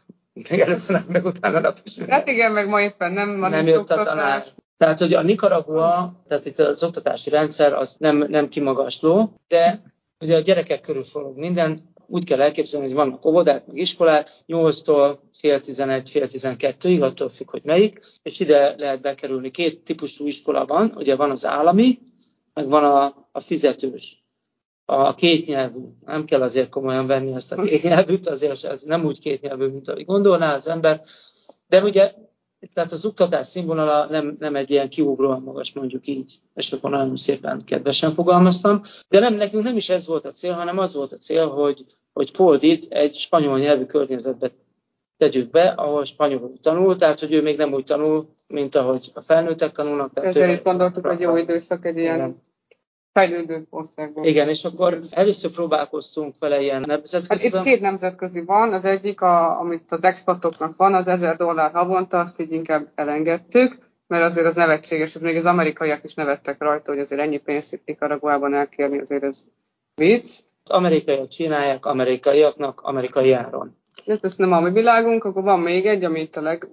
[0.49, 1.99] meg előtte, meg utána nap is.
[1.99, 4.43] Hát igen, meg ma éppen nem, ma nem jött a tanár.
[4.77, 9.83] Tehát, hogy a Nicaragua, tehát itt az oktatási rendszer az nem, nem kimagasló, de
[10.21, 15.19] ugye a gyerekek körül forog minden, úgy kell elképzelni, hogy vannak óvodák, meg iskolák, 8-tól
[15.39, 19.51] fél 11, fél 12-ig, attól függ, hogy melyik, és ide lehet bekerülni.
[19.51, 21.99] Két típusú iskola van, ugye van az állami,
[22.55, 24.23] meg van a, a fizetős
[24.91, 25.81] a kétnyelvű.
[26.05, 30.05] Nem kell azért komolyan venni ezt a kétnyelvűt, azért ez nem úgy kétnyelvű, mint ahogy
[30.05, 31.01] gondolná az ember.
[31.67, 32.13] De ugye,
[32.75, 37.17] tehát az oktatás színvonala nem, nem egy ilyen kiugróan magas, mondjuk így, és akkor nagyon
[37.17, 38.81] szépen kedvesen fogalmaztam.
[39.09, 41.85] De nem, nekünk nem is ez volt a cél, hanem az volt a cél, hogy,
[42.13, 44.51] hogy Poldit egy spanyol nyelvű környezetbe
[45.17, 49.21] tegyük be, ahol spanyolul tanul, tehát hogy ő még nem úgy tanul, mint ahogy a
[49.21, 50.11] felnőttek tanulnak.
[50.15, 52.41] Ezzel is gondoltuk, hogy jó időszak egy ilyen
[53.13, 54.25] fejlődő országban.
[54.25, 57.51] Igen, és akkor először próbálkoztunk vele ilyen nemzetközi.
[57.51, 61.73] Hát itt két nemzetközi van, az egyik, a, amit az expatoknak van, az 1000 dollár
[61.73, 66.91] havonta, azt így inkább elengedtük, mert azért az nevetséges, még az amerikaiak is nevettek rajta,
[66.91, 69.45] hogy azért ennyi pénzt itt Nicaraguában elkérni, azért ez
[69.95, 70.39] vicc.
[70.65, 73.77] Amerikaiak csinálják amerikaiaknak amerikai áron.
[74.07, 76.69] Ez, ez nem a mi világunk, akkor van még egy, ami itt a leg,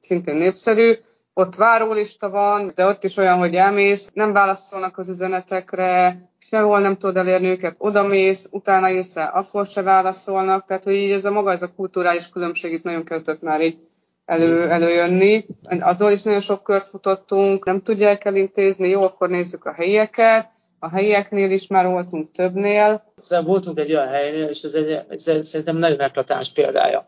[0.00, 0.92] szintén népszerű,
[1.38, 6.96] ott várólista van, de ott is olyan, hogy elmész, nem válaszolnak az üzenetekre, sehol nem
[6.96, 11.30] tudod elérni őket, odamész, utána jössz rá, akkor se válaszolnak, tehát hogy így ez a
[11.30, 13.78] maga, ez a kulturális különbség itt nagyon kezdett már így
[14.24, 15.46] elő, előjönni.
[15.80, 20.48] Azon is nagyon sok kört futottunk, nem tudják elintézni, jó, akkor nézzük a helyieket,
[20.78, 23.12] a helyieknél is már voltunk többnél.
[23.28, 27.06] De voltunk egy olyan helynél, és ez, egy, ez szerintem nagyon eklatáns példája.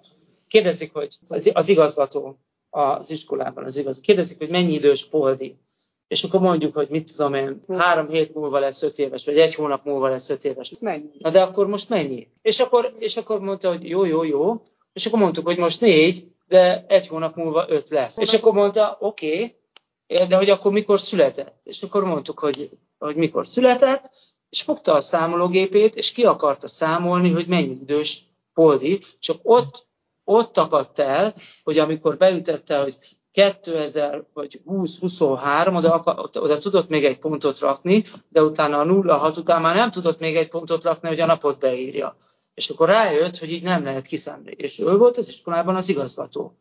[0.49, 2.39] Kérdezik, hogy az, az igazgató
[2.71, 4.01] az iskolában, az igaz.
[4.01, 5.59] Kérdezik, hogy mennyi idős Poldi.
[6.09, 9.55] És akkor mondjuk, hogy mit tudom én, három hét múlva lesz öt éves, vagy egy
[9.55, 10.73] hónap múlva lesz öt éves.
[10.81, 11.11] Mennyi?
[11.19, 12.29] Na de akkor most mennyi?
[12.43, 14.63] És akkor, és akkor mondta, hogy jó, jó, jó.
[14.93, 18.19] És akkor mondtuk, hogy most négy, de egy hónap múlva öt lesz.
[18.19, 19.57] És akkor mondta, oké,
[20.07, 21.61] okay, de hogy akkor mikor született?
[21.65, 24.11] És akkor mondtuk, hogy, hogy mikor született,
[24.51, 28.23] és fogta a számológépét, és ki akarta számolni, hogy mennyi idős
[28.55, 29.87] Poldi, csak ott
[30.31, 32.97] ott akadt el, hogy amikor beütette, hogy
[33.33, 39.61] 2000 vagy 20-23, oda, oda, tudott még egy pontot rakni, de utána a 0-6 után
[39.61, 42.17] már nem tudott még egy pontot rakni, hogy a napot beírja.
[42.55, 44.55] És akkor rájött, hogy így nem lehet kiszámolni.
[44.57, 46.57] És ő volt az iskolában az igazgató.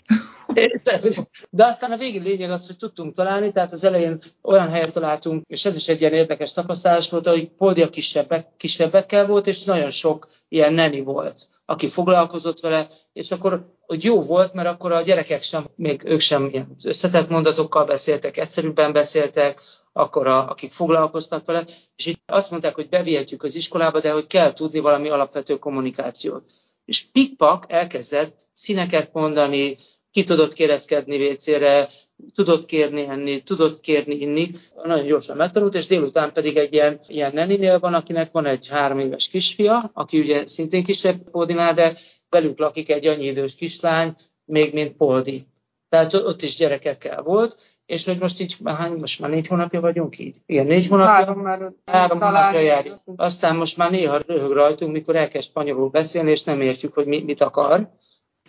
[1.50, 5.44] De aztán a végi lényeg az, hogy tudtunk találni, tehát az elején olyan helyet találtunk,
[5.48, 9.92] és ez is egy ilyen érdekes tapasztalás volt, hogy Poldia kisebbek, kisebbekkel volt, és nagyon
[9.92, 15.02] sok ilyen neni volt aki foglalkozott vele, és akkor hogy jó volt, mert akkor a
[15.02, 19.62] gyerekek sem, még ők sem ilyen összetett mondatokkal beszéltek, egyszerűbben beszéltek,
[19.94, 24.28] akkor a, akik foglalkoztak vele, és így azt mondták, hogy bevihetjük az iskolába, de hogy
[24.28, 26.44] kell tudni valami alapvető kommunikációt.
[26.86, 29.78] És pikpak elkezdett színeket mondani,
[30.12, 31.90] ki tudott kérezkedni vécére,
[32.36, 34.52] tudott kérni enni, tudott kérni inni,
[34.84, 39.00] nagyon gyorsan megtanult, és délután pedig egy ilyen, ilyen neninél van, akinek van egy három
[39.00, 41.98] éves kisfia, aki ugye szintén kisebb Poldinál, de
[42.30, 45.48] velük lakik egy annyi idős kislány, még mint Poldi.
[45.90, 50.20] Tehát ott is gyerekekkel volt, és hogy most így, hány, most már négy hónapja vagyunk
[50.20, 50.42] így?
[50.46, 51.14] Igen, négy hónapja.
[51.14, 53.00] Három, már három hónapja járjuk.
[53.16, 57.26] Aztán most már néha röhög rajtunk, mikor elkezd spanyolul beszélni, és nem értjük, hogy mit,
[57.26, 57.90] mit akar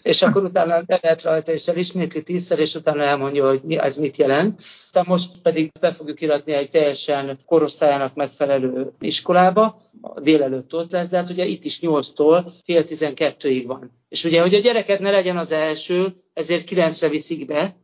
[0.02, 4.62] és akkor utána lehet rajta, és elismétli tízszer, és utána elmondja, hogy ez mit jelent.
[4.90, 9.82] Tehát most pedig be fogjuk iratni egy teljesen korosztályának megfelelő iskolába,
[10.22, 13.98] délelőtt ott lesz, de hát ugye itt is 8-tól fél 12-ig van.
[14.08, 17.76] És ugye, hogy a gyereket ne legyen az első, ezért 9-re viszik be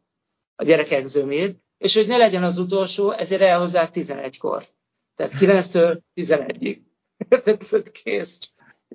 [0.56, 4.66] a gyerekek zömét, és hogy ne legyen az utolsó, ezért elhozzák 11-kor.
[5.14, 6.78] Tehát 9-től 11-ig.
[8.02, 8.38] Kész.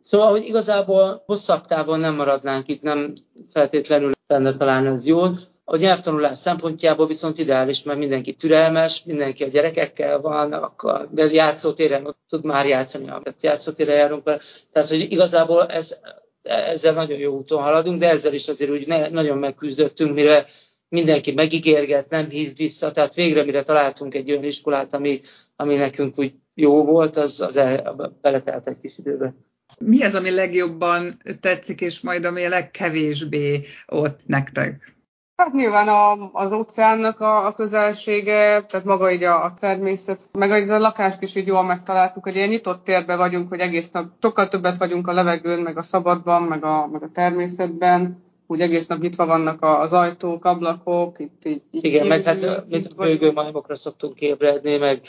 [0.03, 3.13] Szóval, hogy igazából hosszabb távon nem maradnánk itt, nem
[3.51, 5.21] feltétlenül lenne talán ez jó.
[5.63, 12.05] A nyelvtanulás szempontjából viszont ideális, mert mindenki türelmes, mindenki a gyerekekkel van, akkor de játszótéren
[12.05, 14.39] ott tud már játszani, tehát játszótéren járunk vele.
[14.71, 15.99] Tehát, hogy igazából ez,
[16.41, 20.45] ezzel nagyon jó úton haladunk, de ezzel is azért úgy ne, nagyon megküzdöttünk, mire
[20.89, 25.21] mindenki megígérget, nem híz vissza, tehát végre mire találtunk egy olyan iskolát, ami,
[25.55, 29.33] ami nekünk úgy jó volt, az, az el, beletelt egy kis időbe.
[29.81, 34.95] Mi az, ami legjobban tetszik, és majd ami a legkevésbé ott nektek?
[35.35, 40.69] Hát nyilván a, az óceánnak a, a közelsége, tehát maga így a, a természet, meg
[40.69, 44.47] a lakást is így jól megtaláltuk, hogy ilyen nyitott térben vagyunk, hogy egész nap sokkal
[44.47, 49.01] többet vagyunk a levegőn, meg a szabadban, meg a, meg a természetben, úgy egész nap
[49.01, 53.75] nyitva vannak az ajtók, ablakok, itt így, így Igen, meg hát mint a bőgő majmokra
[53.75, 55.01] szoktunk ébredni, meg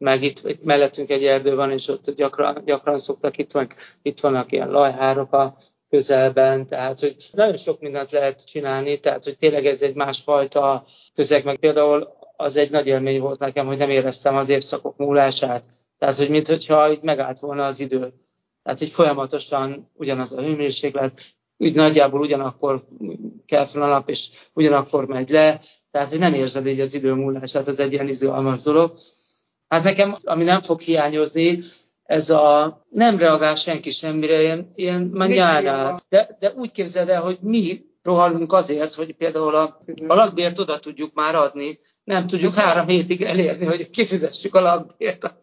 [0.00, 4.20] meg itt, itt mellettünk egy erdő van, és ott gyakran, gyakran szoktak, itt, meg, itt
[4.20, 5.56] vannak ilyen lajhárok a
[5.90, 10.84] közelben, tehát hogy nagyon sok mindent lehet csinálni, tehát hogy tényleg ez egy másfajta
[11.14, 15.64] közeg, meg például az egy nagy élmény volt nekem, hogy nem éreztem az évszakok múlását.
[15.98, 18.12] Tehát, hogy mintha így megállt volna az idő.
[18.62, 21.20] Tehát így folyamatosan ugyanaz a hőmérséklet,
[21.56, 22.84] úgy nagyjából ugyanakkor
[23.46, 25.60] kell fel a nap, és ugyanakkor megy le,
[25.90, 28.92] tehát hogy nem érzed így az idő múlását, ez egy ilyen izgalmas dolog.
[29.70, 31.62] Hát nekem, ami nem fog hiányozni,
[32.04, 35.28] ez a nem reagál senki semmire, ilyen, ilyen már
[36.08, 40.78] De, de úgy képzeld el, hogy mi rohanunk azért, hogy például a, a lakbért oda
[40.78, 45.34] tudjuk már adni, nem tudjuk három hétig elérni, hogy kifizessük a lakbért.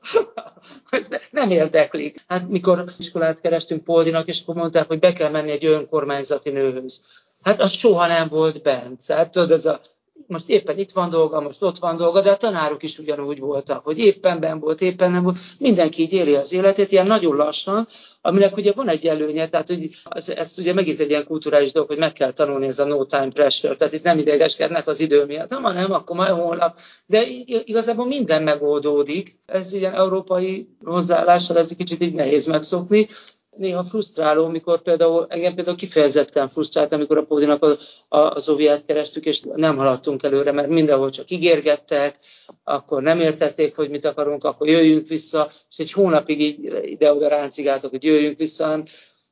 [1.31, 2.23] nem érdeklik.
[2.27, 7.01] Hát mikor iskolát kerestünk Poldinak, és akkor mondták, hogy be kell menni egy önkormányzati nőhöz.
[7.43, 9.05] Hát az soha nem volt bent.
[9.07, 9.81] Hát tudod, ez a
[10.27, 13.83] most éppen itt van dolga, most ott van dolga, de a tanárok is ugyanúgy voltak,
[13.83, 15.37] hogy éppen ben volt, éppen nem volt.
[15.57, 17.87] Mindenki így éli az életét, ilyen nagyon lassan,
[18.21, 21.87] aminek ugye van egy előnye, tehát hogy ez, ezt ugye megint egy ilyen kulturális dolog,
[21.87, 25.25] hogy meg kell tanulni ez a no time pressure, tehát itt nem idegeskednek az idő
[25.25, 26.79] miatt, ha nem, akkor majd holnap.
[27.05, 27.23] De
[27.63, 33.07] igazából minden megoldódik, ez ilyen európai hozzáállással ez egy kicsit így nehéz megszokni,
[33.57, 37.77] néha frusztráló, mikor például engem például kifejezetten frusztrált, amikor a Pódinak a,
[38.17, 42.19] a, az óviát kerestük, és nem haladtunk előre, mert mindenhol csak ígérgettek,
[42.63, 48.03] akkor nem értették, hogy mit akarunk, akkor jöjjünk vissza, és egy hónapig ide-oda ráncigáltak, hogy
[48.03, 48.83] jöjjünk vissza,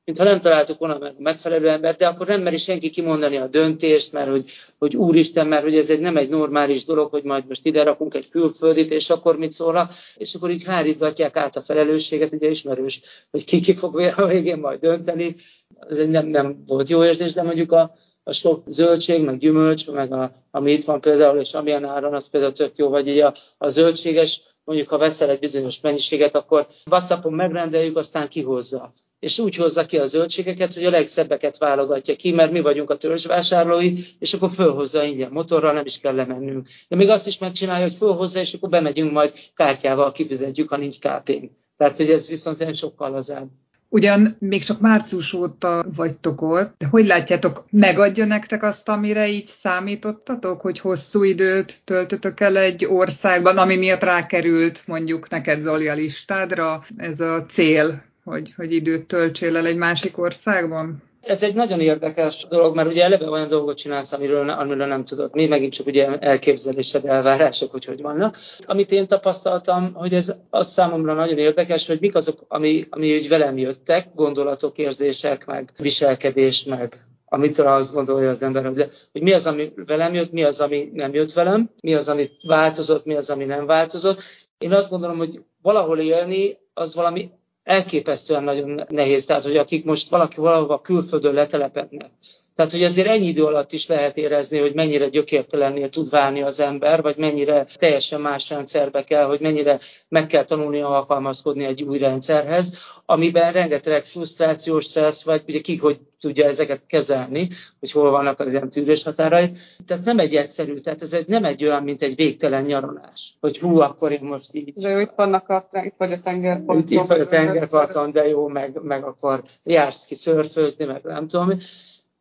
[0.06, 3.48] mintha nem találtuk volna meg a megfelelő embert, de akkor nem meri senki kimondani a
[3.48, 7.48] döntést, mert hogy, hogy úristen, mert hogy ez egy, nem egy normális dolog, hogy majd
[7.48, 11.62] most ide rakunk egy külföldit, és akkor mit szólna, és akkor így hárítgatják át a
[11.62, 15.36] felelősséget, ugye ismerős, hogy ki ki fog a végén majd dönteni.
[15.80, 20.13] Ez nem, nem volt jó érzés, de mondjuk a, a sok zöldség, meg gyümölcs, meg
[20.13, 23.36] a, ami itt van például, és amilyen áron, az például tök jó, vagy így a,
[23.58, 29.56] a zöldséges, mondjuk ha veszel egy bizonyos mennyiséget, akkor WhatsAppon megrendeljük, aztán kihozza és úgy
[29.56, 34.34] hozza ki a zöldségeket, hogy a legszebbeket válogatja ki, mert mi vagyunk a törzsvásárlói, és
[34.34, 36.67] akkor fölhozza ingyen motorral, nem is kell lemennünk.
[36.88, 40.99] De még azt is megcsinálja, hogy fölhozza, és akkor bemegyünk majd kártyával, kifizetjük, ha nincs
[40.99, 41.32] kp
[41.78, 43.47] Tehát, hogy ez viszont egy sokkal lazább.
[43.89, 49.47] Ugyan még csak március óta vagytok ott, de hogy látjátok, megadja nektek azt, amire így
[49.47, 55.93] számítottatok, hogy hosszú időt töltötök el egy országban, ami miatt rákerült mondjuk neked Zoli a
[55.93, 61.04] listádra, ez a cél, hogy, hogy időt töltsél el egy másik országban?
[61.21, 65.34] Ez egy nagyon érdekes dolog, mert ugye eleve olyan dolgot csinálsz, amiről, amiről nem tudod.
[65.34, 68.38] Mi megint csak ugye elképzelésed, elvárások, hogy hogy vannak.
[68.60, 73.28] Amit én tapasztaltam, hogy ez az számomra nagyon érdekes, hogy mik azok, ami, ami úgy
[73.28, 79.32] velem jöttek, gondolatok, érzések, meg viselkedés, meg amitől azt gondolja az ember, hogy, hogy mi
[79.32, 83.15] az, ami velem jött, mi az, ami nem jött velem, mi az, ami változott, mi
[83.15, 84.21] az, ami nem változott.
[84.58, 87.32] Én azt gondolom, hogy valahol élni, az valami
[87.66, 89.26] elképesztően nagyon nehéz.
[89.26, 92.12] Tehát, hogy akik most valaki valahova külföldön letelepednek,
[92.56, 96.60] tehát, hogy azért ennyi idő alatt is lehet érezni, hogy mennyire gyökértelennél tud válni az
[96.60, 101.97] ember, vagy mennyire teljesen más rendszerbe kell, hogy mennyire meg kell tanulni alkalmazkodni egy új
[101.97, 107.49] rendszerhez, amiben rengeteg frusztráció, stressz, vagy ugye ki hogy tudja ezeket kezelni,
[107.79, 109.51] hogy hol vannak az ilyen tűrés határai.
[109.85, 113.58] Tehát nem egy egyszerű, tehát ez egy, nem egy olyan, mint egy végtelen nyaralás, hogy
[113.58, 114.73] hú, akkor én most így...
[114.73, 116.77] De jó, itt vannak a, itt vagy a tengerparton.
[116.77, 121.27] Itt, itt vagy a tengerparton, de jó, meg, meg akkor jársz ki szörfőzni, meg nem
[121.27, 121.53] tudom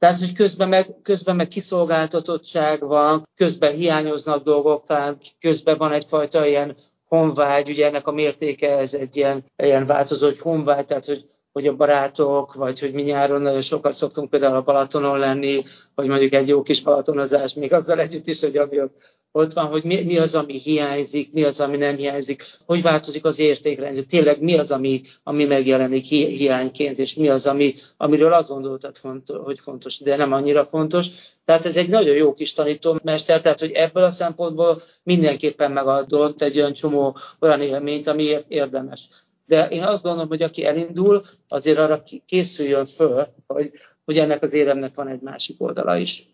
[0.05, 6.47] tehát, hogy közben meg, közben meg kiszolgáltatottság van, közben hiányoznak dolgok, talán közben van egyfajta
[6.47, 11.27] ilyen honvágy, ugye ennek a mértéke ez egy ilyen, ilyen változó, hogy honvágy, tehát hogy
[11.53, 15.63] hogy a barátok, vagy hogy mi nyáron nagyon sokat szoktunk például a Balatonon lenni,
[15.95, 19.85] vagy mondjuk egy jó kis balatonozás, még azzal együtt is, hogy ami ott van, hogy
[19.85, 24.41] mi, mi az, ami hiányzik, mi az, ami nem hiányzik, hogy változik az értékrend, tényleg
[24.41, 28.97] mi az, ami, ami megjelenik hi, hiányként, és mi az, ami, amiről azt gondoltad,
[29.45, 31.07] hogy fontos, de nem annyira fontos.
[31.45, 36.59] Tehát ez egy nagyon jó kis tanítómester, tehát hogy ebből a szempontból mindenképpen megadott egy
[36.59, 39.09] olyan csomó olyan élményt, ami érdemes.
[39.47, 43.71] De én azt gondolom, hogy aki elindul, azért arra készüljön föl, hogy,
[44.05, 46.34] hogy ennek az éremnek van egy másik oldala is.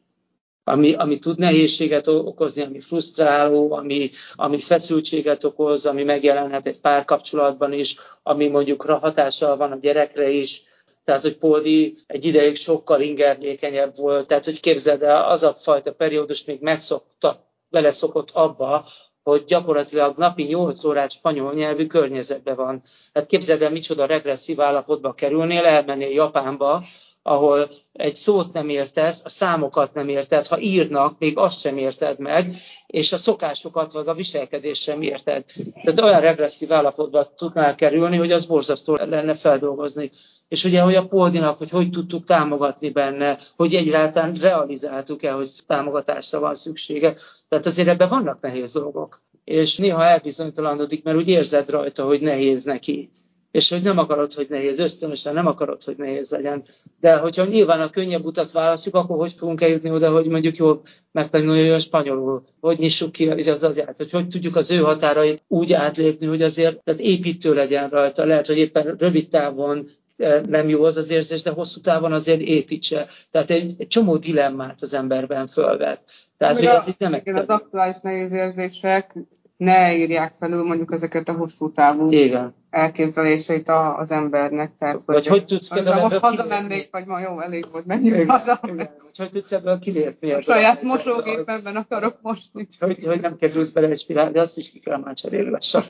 [0.65, 7.73] Ami, ami tud nehézséget okozni, ami frusztráló, ami, ami feszültséget okoz, ami megjelenhet egy párkapcsolatban
[7.73, 10.63] is, ami mondjuk hatással van a gyerekre is,
[11.05, 15.93] tehát hogy Poldi egy ideig sokkal ingerlékenyebb volt, tehát hogy képzeld el, az a fajta
[15.93, 18.85] periódus még megszokta, beleszokott abba,
[19.23, 22.83] hogy gyakorlatilag napi 8 órát spanyol nyelvű környezetben van.
[23.13, 26.83] Hát képzeld el, micsoda regresszív állapotba kerülnél, elmennél Japánba,
[27.23, 32.19] ahol egy szót nem értesz, a számokat nem érted, ha írnak, még azt sem érted
[32.19, 32.57] meg,
[32.87, 35.45] és a szokásokat vagy a viselkedést sem érted.
[35.85, 40.11] Tehát olyan regresszív állapotba tudnál kerülni, hogy az borzasztó lenne feldolgozni.
[40.49, 46.41] És ugye, hogy a Poldinak, hogy hogy tudtuk támogatni benne, hogy egyáltalán realizáltuk-e, hogy támogatásra
[46.41, 47.15] van szüksége.
[47.49, 49.23] Tehát azért ebben vannak nehéz dolgok.
[49.45, 53.11] És néha elbizonytalanodik, mert úgy érzed rajta, hogy nehéz neki
[53.51, 56.65] és hogy nem akarod, hogy nehéz, ösztönösen nem akarod, hogy nehéz legyen.
[57.01, 60.83] De hogyha nyilván a könnyebb utat választjuk, akkor hogy fogunk eljutni oda, hogy mondjuk jól
[61.13, 65.73] megtanulja a spanyolul, hogy nyissuk ki az agyát, hogy hogy tudjuk az ő határait úgy
[65.73, 68.25] átlépni, hogy azért tehát építő legyen rajta.
[68.25, 72.41] Lehet, hogy éppen rövid távon eh, nem jó az az érzés, de hosszú távon azért
[72.41, 73.07] építse.
[73.31, 76.01] Tehát egy, egy csomó dilemmát az emberben fölvet.
[76.39, 79.17] Tehát, hogy ez itt nem igen, az aktuális nehéz érzések
[79.61, 82.55] ne írják felül mondjuk ezeket a hosszú távú Igen.
[82.71, 84.73] elképzeléseit a, az embernek.
[84.79, 88.29] Tehát, vagy hogy, hogy tudsz például most hazamennék, vagy ma jó, elég volt, menjünk Igen.
[88.29, 88.61] haza.
[88.63, 88.77] Igen.
[88.77, 90.33] Vagy hogy tudsz ebből kilépni?
[90.33, 92.67] A saját mosógépemben akarok mosni.
[92.79, 95.83] Hogy, hogy nem kerülsz bele egy spirál, de azt is ki kell már cserélni lassan.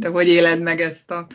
[0.00, 1.26] Te hogy éled meg ezt a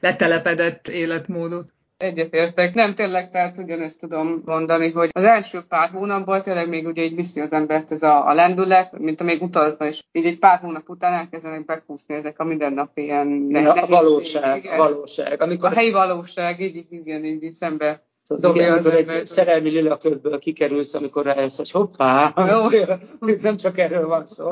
[0.00, 1.73] letelepedett életmódot?
[2.04, 2.74] Egyetértek.
[2.74, 7.14] Nem tényleg, tehát ugyanezt tudom mondani, hogy az első pár hónapban tényleg még ugye így
[7.14, 10.88] viszi az embert ez a, a lendület, mint amíg utazna, és így egy pár hónap
[10.88, 14.76] után elkezdenek bekúszni ezek a mindennapi ilyen ne, a valóság, igen.
[14.76, 15.42] valóság.
[15.42, 15.72] Amikor...
[15.72, 20.94] A helyi valóság, így, igen, így, így szembe Dobja igen, amikor egy szerelmi lilaködből kikerülsz,
[20.94, 22.34] amikor rájössz, hogy hoppá,
[23.42, 24.48] nem csak erről van szó.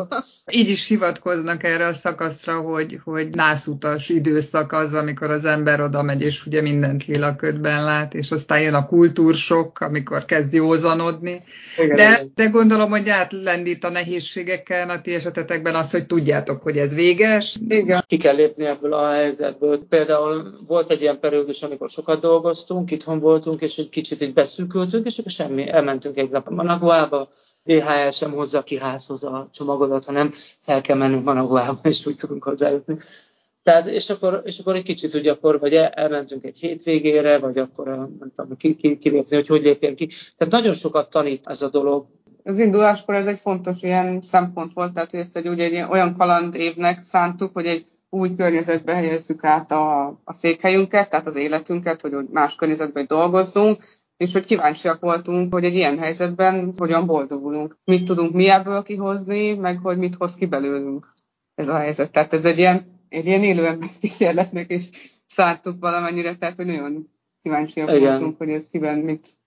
[0.50, 6.02] Így is hivatkoznak erre a szakaszra, hogy, hogy nászutas időszak az, amikor az ember oda
[6.02, 11.42] megy, és ugye mindent lilaködben lát, és aztán jön a kultúrsok, amikor kezd józanodni.
[11.76, 12.32] Igen, de, igen.
[12.34, 17.56] de gondolom, hogy átlendít a nehézségeken a ti esetetekben az, hogy tudjátok, hogy ez véges.
[17.68, 18.04] Igen.
[18.06, 19.80] Ki kell lépni ebből a helyzetből.
[19.88, 25.06] Például volt egy ilyen periódus, amikor sokat dolgoztunk, itthon voltunk, és egy kicsit így beszűkültünk,
[25.06, 27.28] és akkor semmi, elmentünk egy nap a Managuába,
[27.64, 30.32] DHL sem hozza ki házhoz a csomagodat, hanem
[30.64, 32.96] el kell mennünk Managuába, és úgy tudunk hozzájutni.
[33.62, 37.86] Tehát, és akkor, és akkor egy kicsit ugye akkor, vagy elmentünk egy hétvégére, vagy akkor
[37.86, 40.08] nem tudom, ki, ki, kilépni, hogy hogy lépjen ki.
[40.36, 42.06] Tehát nagyon sokat tanít ez a dolog.
[42.44, 46.16] Az induláskor ez egy fontos ilyen szempont volt, tehát hogy ezt egy, ugye, egy olyan
[46.16, 52.00] kaland évnek szántuk, hogy egy új környezetbe helyezzük át a, a székhelyünket, tehát az életünket,
[52.00, 53.84] hogy más környezetben dolgozzunk,
[54.16, 57.78] és hogy kíváncsiak voltunk, hogy egy ilyen helyzetben hogyan boldogulunk.
[57.84, 61.14] Mit tudunk mi ebből kihozni, meg hogy mit hoz ki belőlünk
[61.54, 62.12] ez a helyzet.
[62.12, 64.90] Tehát ez egy ilyen, egy ilyen élő ember kísérletnek is
[65.26, 67.08] szántuk valamennyire, tehát hogy nagyon
[67.42, 68.10] kíváncsiak Igen.
[68.10, 69.38] voltunk, hogy ez kiben mit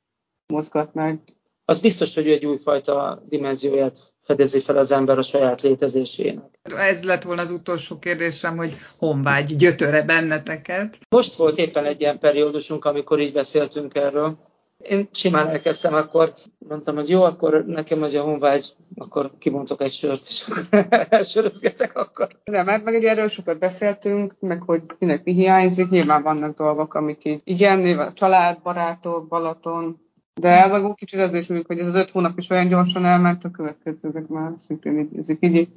[0.47, 1.19] mozgat meg.
[1.65, 6.59] Az biztos, hogy egy újfajta dimenzióját fedezi fel az ember a saját létezésének.
[6.63, 10.97] Ez lett volna az utolsó kérdésem, hogy honvágy gyötöre benneteket?
[11.09, 14.37] Most volt éppen egy ilyen periódusunk, amikor így beszéltünk erről,
[14.77, 19.91] Én simán elkezdtem, akkor mondtam, hogy jó, akkor nekem hogy a honvágy, akkor kibontok egy
[19.91, 20.45] sört, és
[21.09, 22.27] elsörözgetek akkor.
[22.43, 26.93] Nem, mert meg egy erről sokat beszéltünk, meg hogy kinek mi hiányzik, nyilván vannak dolgok,
[26.93, 30.04] amik így, igen, nyilván család, barátok, Balaton,
[30.41, 33.51] de úgy kicsit az is hogy ez az öt hónap is olyan gyorsan elment, a
[33.51, 35.69] következőek már szintén így, ezek így,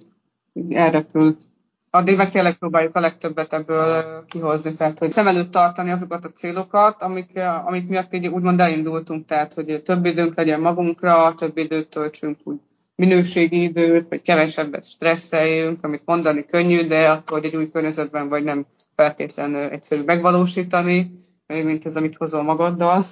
[0.52, 1.48] így elrepült
[1.90, 6.30] addig meg tényleg próbáljuk a legtöbbet ebből kihozni, tehát hogy szem előtt tartani azokat a
[6.30, 11.88] célokat, amik, amik miatt így úgymond elindultunk, tehát hogy több időnk legyen magunkra, több időt
[11.88, 12.60] töltsünk úgy
[12.94, 18.44] minőségi időt, vagy kevesebbet stresszeljünk, amit mondani könnyű, de attól, hogy egy új környezetben vagy
[18.44, 21.10] nem feltétlenül egyszerű megvalósítani,
[21.46, 23.06] mint ez, amit hozol magaddal.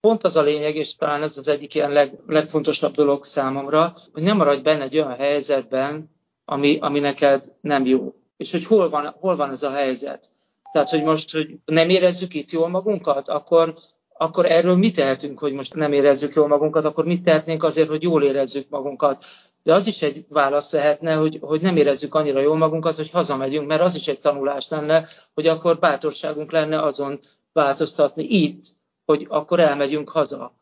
[0.00, 4.22] Pont az a lényeg, és talán ez az egyik ilyen leg, legfontosabb dolog számomra, hogy
[4.22, 6.10] nem maradj benne egy olyan helyzetben,
[6.44, 8.14] ami, ami neked nem jó.
[8.36, 10.30] És hogy hol van, hol van ez a helyzet.
[10.72, 13.74] Tehát, hogy most hogy nem érezzük itt jól magunkat, akkor,
[14.16, 18.02] akkor erről mit tehetünk, hogy most nem érezzük jól magunkat, akkor mit tehetnénk azért, hogy
[18.02, 19.24] jól érezzük magunkat.
[19.62, 23.66] De az is egy válasz lehetne, hogy, hogy nem érezzük annyira jól magunkat, hogy hazamegyünk,
[23.66, 27.20] mert az is egy tanulás lenne, hogy akkor bátorságunk lenne azon
[27.52, 28.76] változtatni itt,
[29.08, 30.58] hogy akkor elmegyünk haza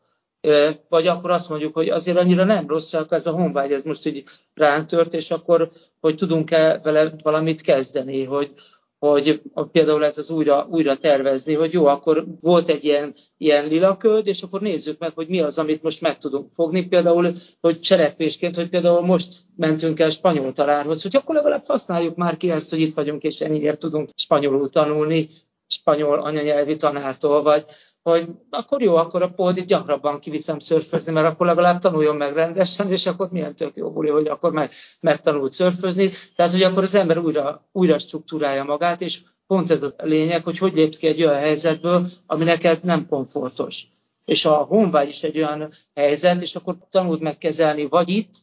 [0.89, 4.05] vagy akkor azt mondjuk, hogy azért annyira nem rossz, csak ez a honvágy, ez most
[4.05, 4.23] így
[4.53, 8.53] ránk tört, és akkor, hogy tudunk-e vele valamit kezdeni, hogy,
[8.99, 9.41] hogy
[9.71, 14.41] például ez az újra, újra tervezni, hogy jó, akkor volt egy ilyen, ilyen lilaköd, és
[14.41, 16.87] akkor nézzük meg, hogy mi az, amit most meg tudunk fogni.
[16.87, 22.37] Például, hogy cselekvésként, hogy például most mentünk el spanyol tanárhoz, hogy akkor legalább használjuk már
[22.37, 25.29] ki ezt, hogy itt vagyunk, és ennyiért tudunk spanyolul tanulni,
[25.67, 27.65] spanyol anyanyelvi tanártól, vagy,
[28.09, 32.91] hogy akkor jó, akkor a Pódit gyakrabban kiviszem szörfözni, mert akkor legalább tanuljon meg rendesen,
[32.91, 36.09] és akkor milyen tök jó buli, hogy akkor meg, megtanult szörfözni.
[36.35, 40.57] Tehát, hogy akkor az ember újra, újra struktúrálja magát, és pont ez a lényeg, hogy
[40.57, 43.83] hogy lépsz ki egy olyan helyzetből, ami neked nem komfortos.
[44.25, 48.33] És a honvágy is egy olyan helyzet, és akkor tanuld meg kezelni vagy itt,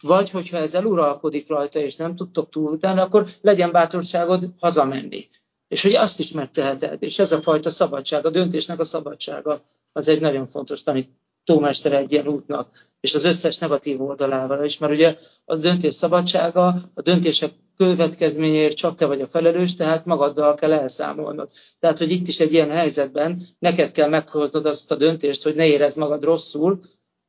[0.00, 5.28] vagy hogyha ez eluralkodik rajta, és nem tudtok túl utána, akkor legyen bátorságod hazamenni.
[5.68, 7.02] És hogy azt is megteheted.
[7.02, 9.62] És ez a fajta szabadság, a döntésnek a szabadsága,
[9.92, 14.92] az egy nagyon fontos tanítómester egy ilyen útnak, és az összes negatív oldalával is, mert
[14.92, 20.72] ugye a döntés szabadsága, a döntések következményéért csak te vagy a felelős, tehát magaddal kell
[20.72, 21.50] elszámolnod.
[21.78, 25.66] Tehát, hogy itt is egy ilyen helyzetben neked kell meghoznod azt a döntést, hogy ne
[25.66, 26.80] érezd magad rosszul,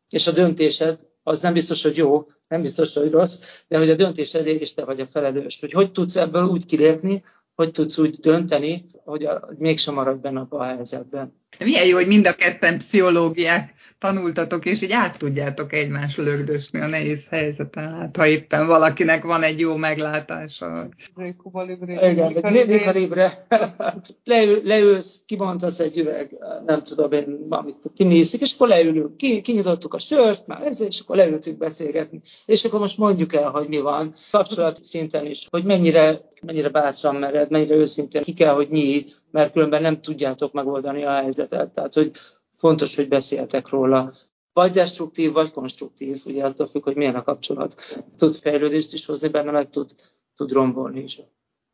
[0.10, 3.96] és a döntésed az nem biztos, hogy jó, nem biztos, hogy rossz, de hogy a
[3.96, 5.60] döntésedért is te vagy a felelős.
[5.60, 7.24] Hogy hogy tudsz ebből úgy kilépni,
[7.60, 11.34] hogy tudsz úgy dönteni, hogy, a, hogy mégsem maradj benne a helyzetben.
[11.60, 16.88] Milyen jó, hogy mind a ketten pszichológiát tanultatok, és így át tudjátok egymást lögdösni a
[16.88, 20.90] nehéz helyzeten, hát ha éppen valakinek van egy jó meglátása.
[21.86, 23.48] Igen, libre.
[24.24, 29.94] Leül, leülsz, kibontasz egy üveg, nem tudom én, amit kinészik, és akkor leülünk, ki, kinyitottuk
[29.94, 32.22] a sört, már ez, és akkor leültünk beszélgetni.
[32.46, 37.16] És akkor most mondjuk el, hogy mi van, kapcsolat szinten is, hogy mennyire, mennyire bátran
[37.16, 41.70] mered, mennyire őszintén ki kell, hogy nyíj, mert különben nem tudjátok megoldani a helyzetet.
[41.70, 42.12] Tehát, hogy
[42.60, 44.14] fontos, hogy beszéltek róla.
[44.54, 48.04] Vagy destruktív, vagy konstruktív, ugye attól függ, hogy milyen a kapcsolat.
[48.18, 49.92] Tud fejlődést is hozni benne, meg tud,
[50.36, 51.22] tud rombolni is.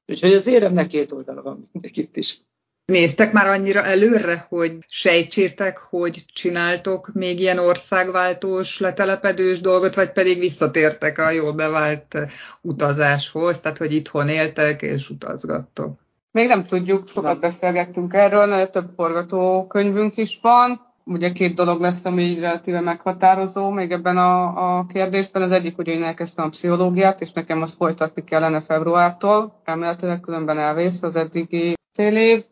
[0.05, 2.37] Úgyhogy az éremnek két oldala van itt is.
[2.85, 10.39] Néztek már annyira előre, hogy sejtsétek, hogy csináltok még ilyen országváltós, letelepedős dolgot, vagy pedig
[10.39, 12.17] visszatértek a jól bevált
[12.61, 16.04] utazáshoz, tehát hogy itthon éltek és utazgattok?
[16.35, 20.81] Még nem tudjuk, sokat beszélgettünk erről, nagyon több forgatókönyvünk is van.
[21.05, 25.41] Ugye két dolog lesz, ami relatíve meghatározó még ebben a, a kérdésben.
[25.41, 29.61] Az egyik, hogy én elkezdtem a pszichológiát, és nekem azt folytatni kellene februártól.
[29.63, 32.45] Remélhetőleg különben elvész az eddigi fél év.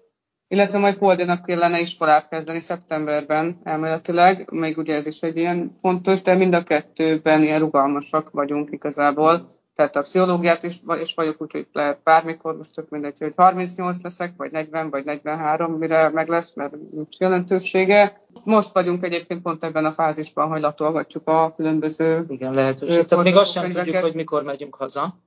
[0.48, 6.22] Illetve majd Poldinak kellene iskolát kezdeni szeptemberben elméletileg, még ugye ez is egy ilyen fontos,
[6.22, 11.51] de mind a kettőben ilyen rugalmasak vagyunk igazából tehát a pszichológiát is, és vagyok úgy,
[11.51, 16.28] hogy lehet bármikor, most tök mindegy, hogy 38 leszek, vagy 40, vagy 43, mire meg
[16.28, 18.21] lesz, mert nincs jelentősége.
[18.43, 23.03] Most vagyunk egyébként pont ebben a fázisban, hogy latolgatjuk a különböző Igen, lehetőség.
[23.03, 25.19] Tehát még azt sem tudjuk, hogy mikor megyünk haza,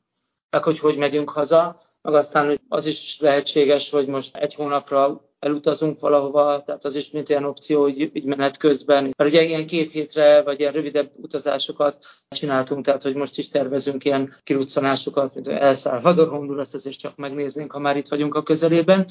[0.51, 5.26] meg hogy hogy megyünk haza, meg aztán hogy az is lehetséges, hogy most egy hónapra
[5.39, 9.03] elutazunk valahova, tehát az is mint olyan opció, hogy így menet közben.
[9.17, 14.05] Mert ugye ilyen két hétre, vagy ilyen rövidebb utazásokat csináltunk, tehát hogy most is tervezünk
[14.05, 19.11] ilyen kiruccanásokat, mint El Salvador, Honduras, ezért csak megnéznénk, ha már itt vagyunk a közelében.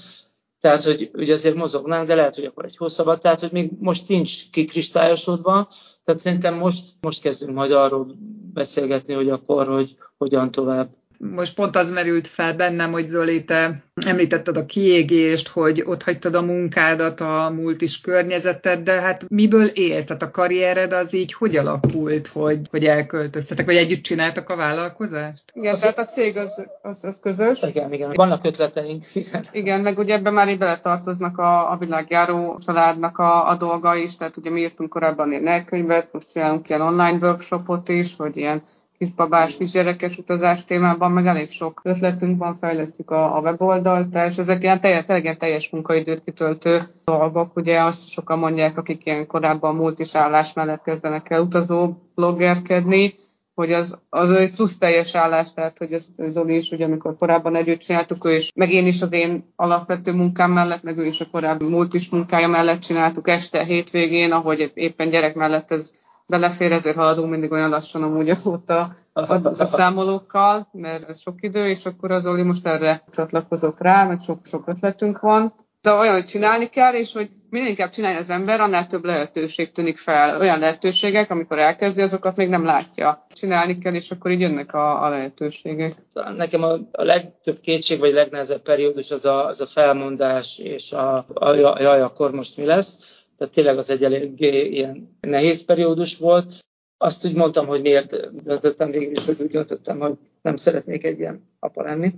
[0.60, 4.08] Tehát, hogy ugye azért mozognánk, de lehet, hogy akkor egy hosszabbat, tehát, hogy még most
[4.08, 5.70] nincs kikristályosodva,
[6.04, 8.16] tehát szerintem most, most kezdünk majd arról
[8.54, 10.90] beszélgetni, hogy akkor, hogy hogyan tovább.
[11.18, 16.36] Most pont az merült fel bennem, hogy Zoli, te említetted a kiégést, hogy ott hagytad
[16.36, 20.06] a munkádat, a múlt is környezeted, de hát miből élsz?
[20.06, 25.44] Tehát a karriered az így hogy alakult, hogy, hogy elköltöztetek, vagy együtt csináltak a vállalkozást?
[25.54, 27.64] Igen, az tehát a cég az, az, az közös.
[27.64, 28.12] Igen, igen.
[28.14, 29.04] Vannak ötleteink.
[29.14, 33.96] Igen, igen meg ugye ebben már így beletartoznak a, a világjáró családnak a, a dolga
[33.96, 38.38] is, tehát ugye mi írtunk korábban ilyen elkönyvet, most csinálunk ilyen online workshopot is, hogy
[38.38, 38.64] ilyen
[38.98, 44.64] kisbabás, kisgyerekes utazás témában, meg elég sok ötletünk van, fejlesztjük a, a weboldalt, és ezek
[44.64, 47.56] ilyen teljes, teljes, teljes munkaidőt kitöltő dolgok.
[47.56, 53.16] Ugye azt sokan mondják, akik ilyen korábban multis állás mellett kezdenek el utazó bloggerkedni,
[53.56, 57.56] hogy az, az egy plusz teljes állás, tehát hogy ezt Zoli is, ugye amikor korábban
[57.56, 61.22] együtt csináltuk, ő is, meg én is az én alapvető munkám mellett, meg ő is
[61.22, 65.92] a korábbi multis munkája mellett csináltuk este, hétvégén, ahogy éppen gyerek mellett ez
[66.28, 71.44] belefér, ezért haladunk mindig olyan lassan amúgy ott a, a, a számolókkal, mert ez sok
[71.44, 75.54] idő, és akkor az Oli most erre csatlakozott rá, meg sok-sok ötletünk van.
[75.82, 79.72] De olyan, hogy csinálni kell, és hogy minél inkább csinálja az ember, annál több lehetőség
[79.72, 80.40] tűnik fel.
[80.40, 83.26] Olyan lehetőségek, amikor elkezdi, azokat még nem látja.
[83.34, 85.96] Csinálni kell, és akkor így jönnek a, a lehetőségek.
[86.38, 91.18] Nekem a, a legtöbb kétség, vagy legnehezebb periódus az a, az a felmondás, és a,
[91.34, 96.18] a, a jaj, akkor most mi lesz tehát tényleg az egy eléggé ilyen nehéz periódus
[96.18, 96.54] volt.
[96.98, 101.20] Azt úgy mondtam, hogy miért döntöttem végül is, hogy úgy döntöttem, hogy nem szeretnék egy
[101.20, 102.14] ilyen apa lenni.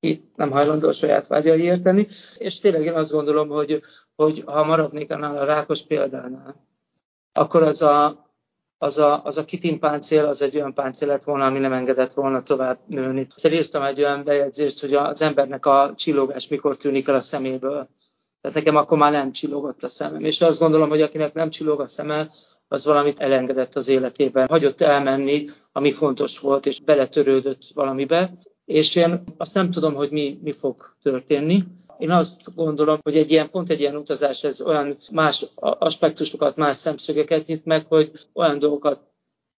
[0.00, 2.06] Itt nem hajlandó a saját vágyai érteni.
[2.38, 3.82] És tényleg én azt gondolom, hogy,
[4.14, 6.66] hogy ha maradnék annál a rákos példánál,
[7.32, 8.26] akkor az a,
[8.78, 12.42] az a, az a kitimpáncél az egy olyan páncél lett volna, ami nem engedett volna
[12.42, 13.26] tovább nőni.
[13.34, 17.88] Szóval írtam egy olyan bejegyzést, hogy az embernek a csillogás mikor tűnik el a szeméből.
[18.46, 20.24] Tehát nekem akkor már nem csillogott a szemem.
[20.24, 22.28] És azt gondolom, hogy akinek nem csillog a szeme,
[22.68, 24.46] az valamit elengedett az életében.
[24.48, 28.38] Hagyott elmenni, ami fontos volt, és beletörődött valamibe.
[28.64, 31.64] És én azt nem tudom, hogy mi, mi fog történni.
[31.98, 36.76] Én azt gondolom, hogy egy ilyen, pont egy ilyen utazás, ez olyan más aspektusokat, más
[36.76, 39.00] szemszögeket nyit meg, hogy olyan dolgokat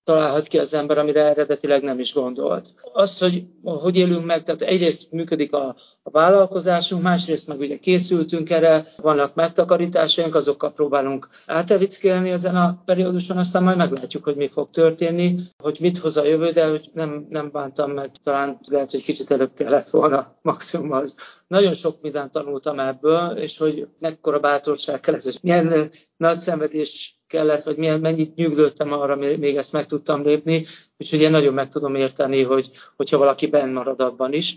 [0.09, 2.75] találhat ki az ember, amire eredetileg nem is gondolt.
[2.93, 8.51] Az, hogy hogy élünk meg, tehát egyrészt működik a, a vállalkozásunk, másrészt meg ugye készültünk
[8.51, 14.71] erre, vannak megtakarításaink, azokkal próbálunk átevickélni ezen a perióduson, aztán majd meglátjuk, hogy mi fog
[14.71, 19.03] történni, hogy mit hoz a jövő, de hogy nem, nem bántam meg, talán lehet, hogy
[19.03, 21.17] kicsit előbb kellett volna maximum az.
[21.49, 27.63] Nagyon sok mindent tanultam ebből, és hogy mekkora bátorság kellett, és milyen nagy szenvedés kellett,
[27.63, 30.65] vagy milyen, mennyit nyuglődtem arra, még ezt meg tudtam lépni.
[30.99, 34.57] Úgyhogy én nagyon meg tudom érteni, hogy, hogyha valaki benn marad abban is,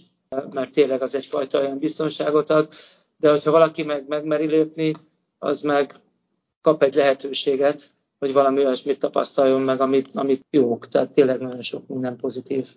[0.51, 2.73] mert tényleg az egyfajta olyan biztonságot ad,
[3.17, 4.93] de hogyha valaki meg megmeri lépni,
[5.39, 5.99] az meg
[6.61, 7.83] kap egy lehetőséget,
[8.19, 10.87] hogy valami olyasmit tapasztaljon meg, amit, amit jók.
[10.87, 12.67] Tehát tényleg nagyon sok minden pozitív.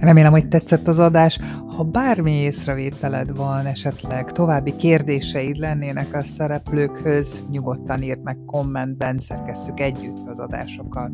[0.00, 1.38] Remélem, hogy tetszett az adás.
[1.76, 9.80] Ha bármi észrevételed van, esetleg további kérdéseid lennének a szereplőkhöz, nyugodtan írd meg kommentben, szerkesszük
[9.80, 11.10] együtt az adásokat.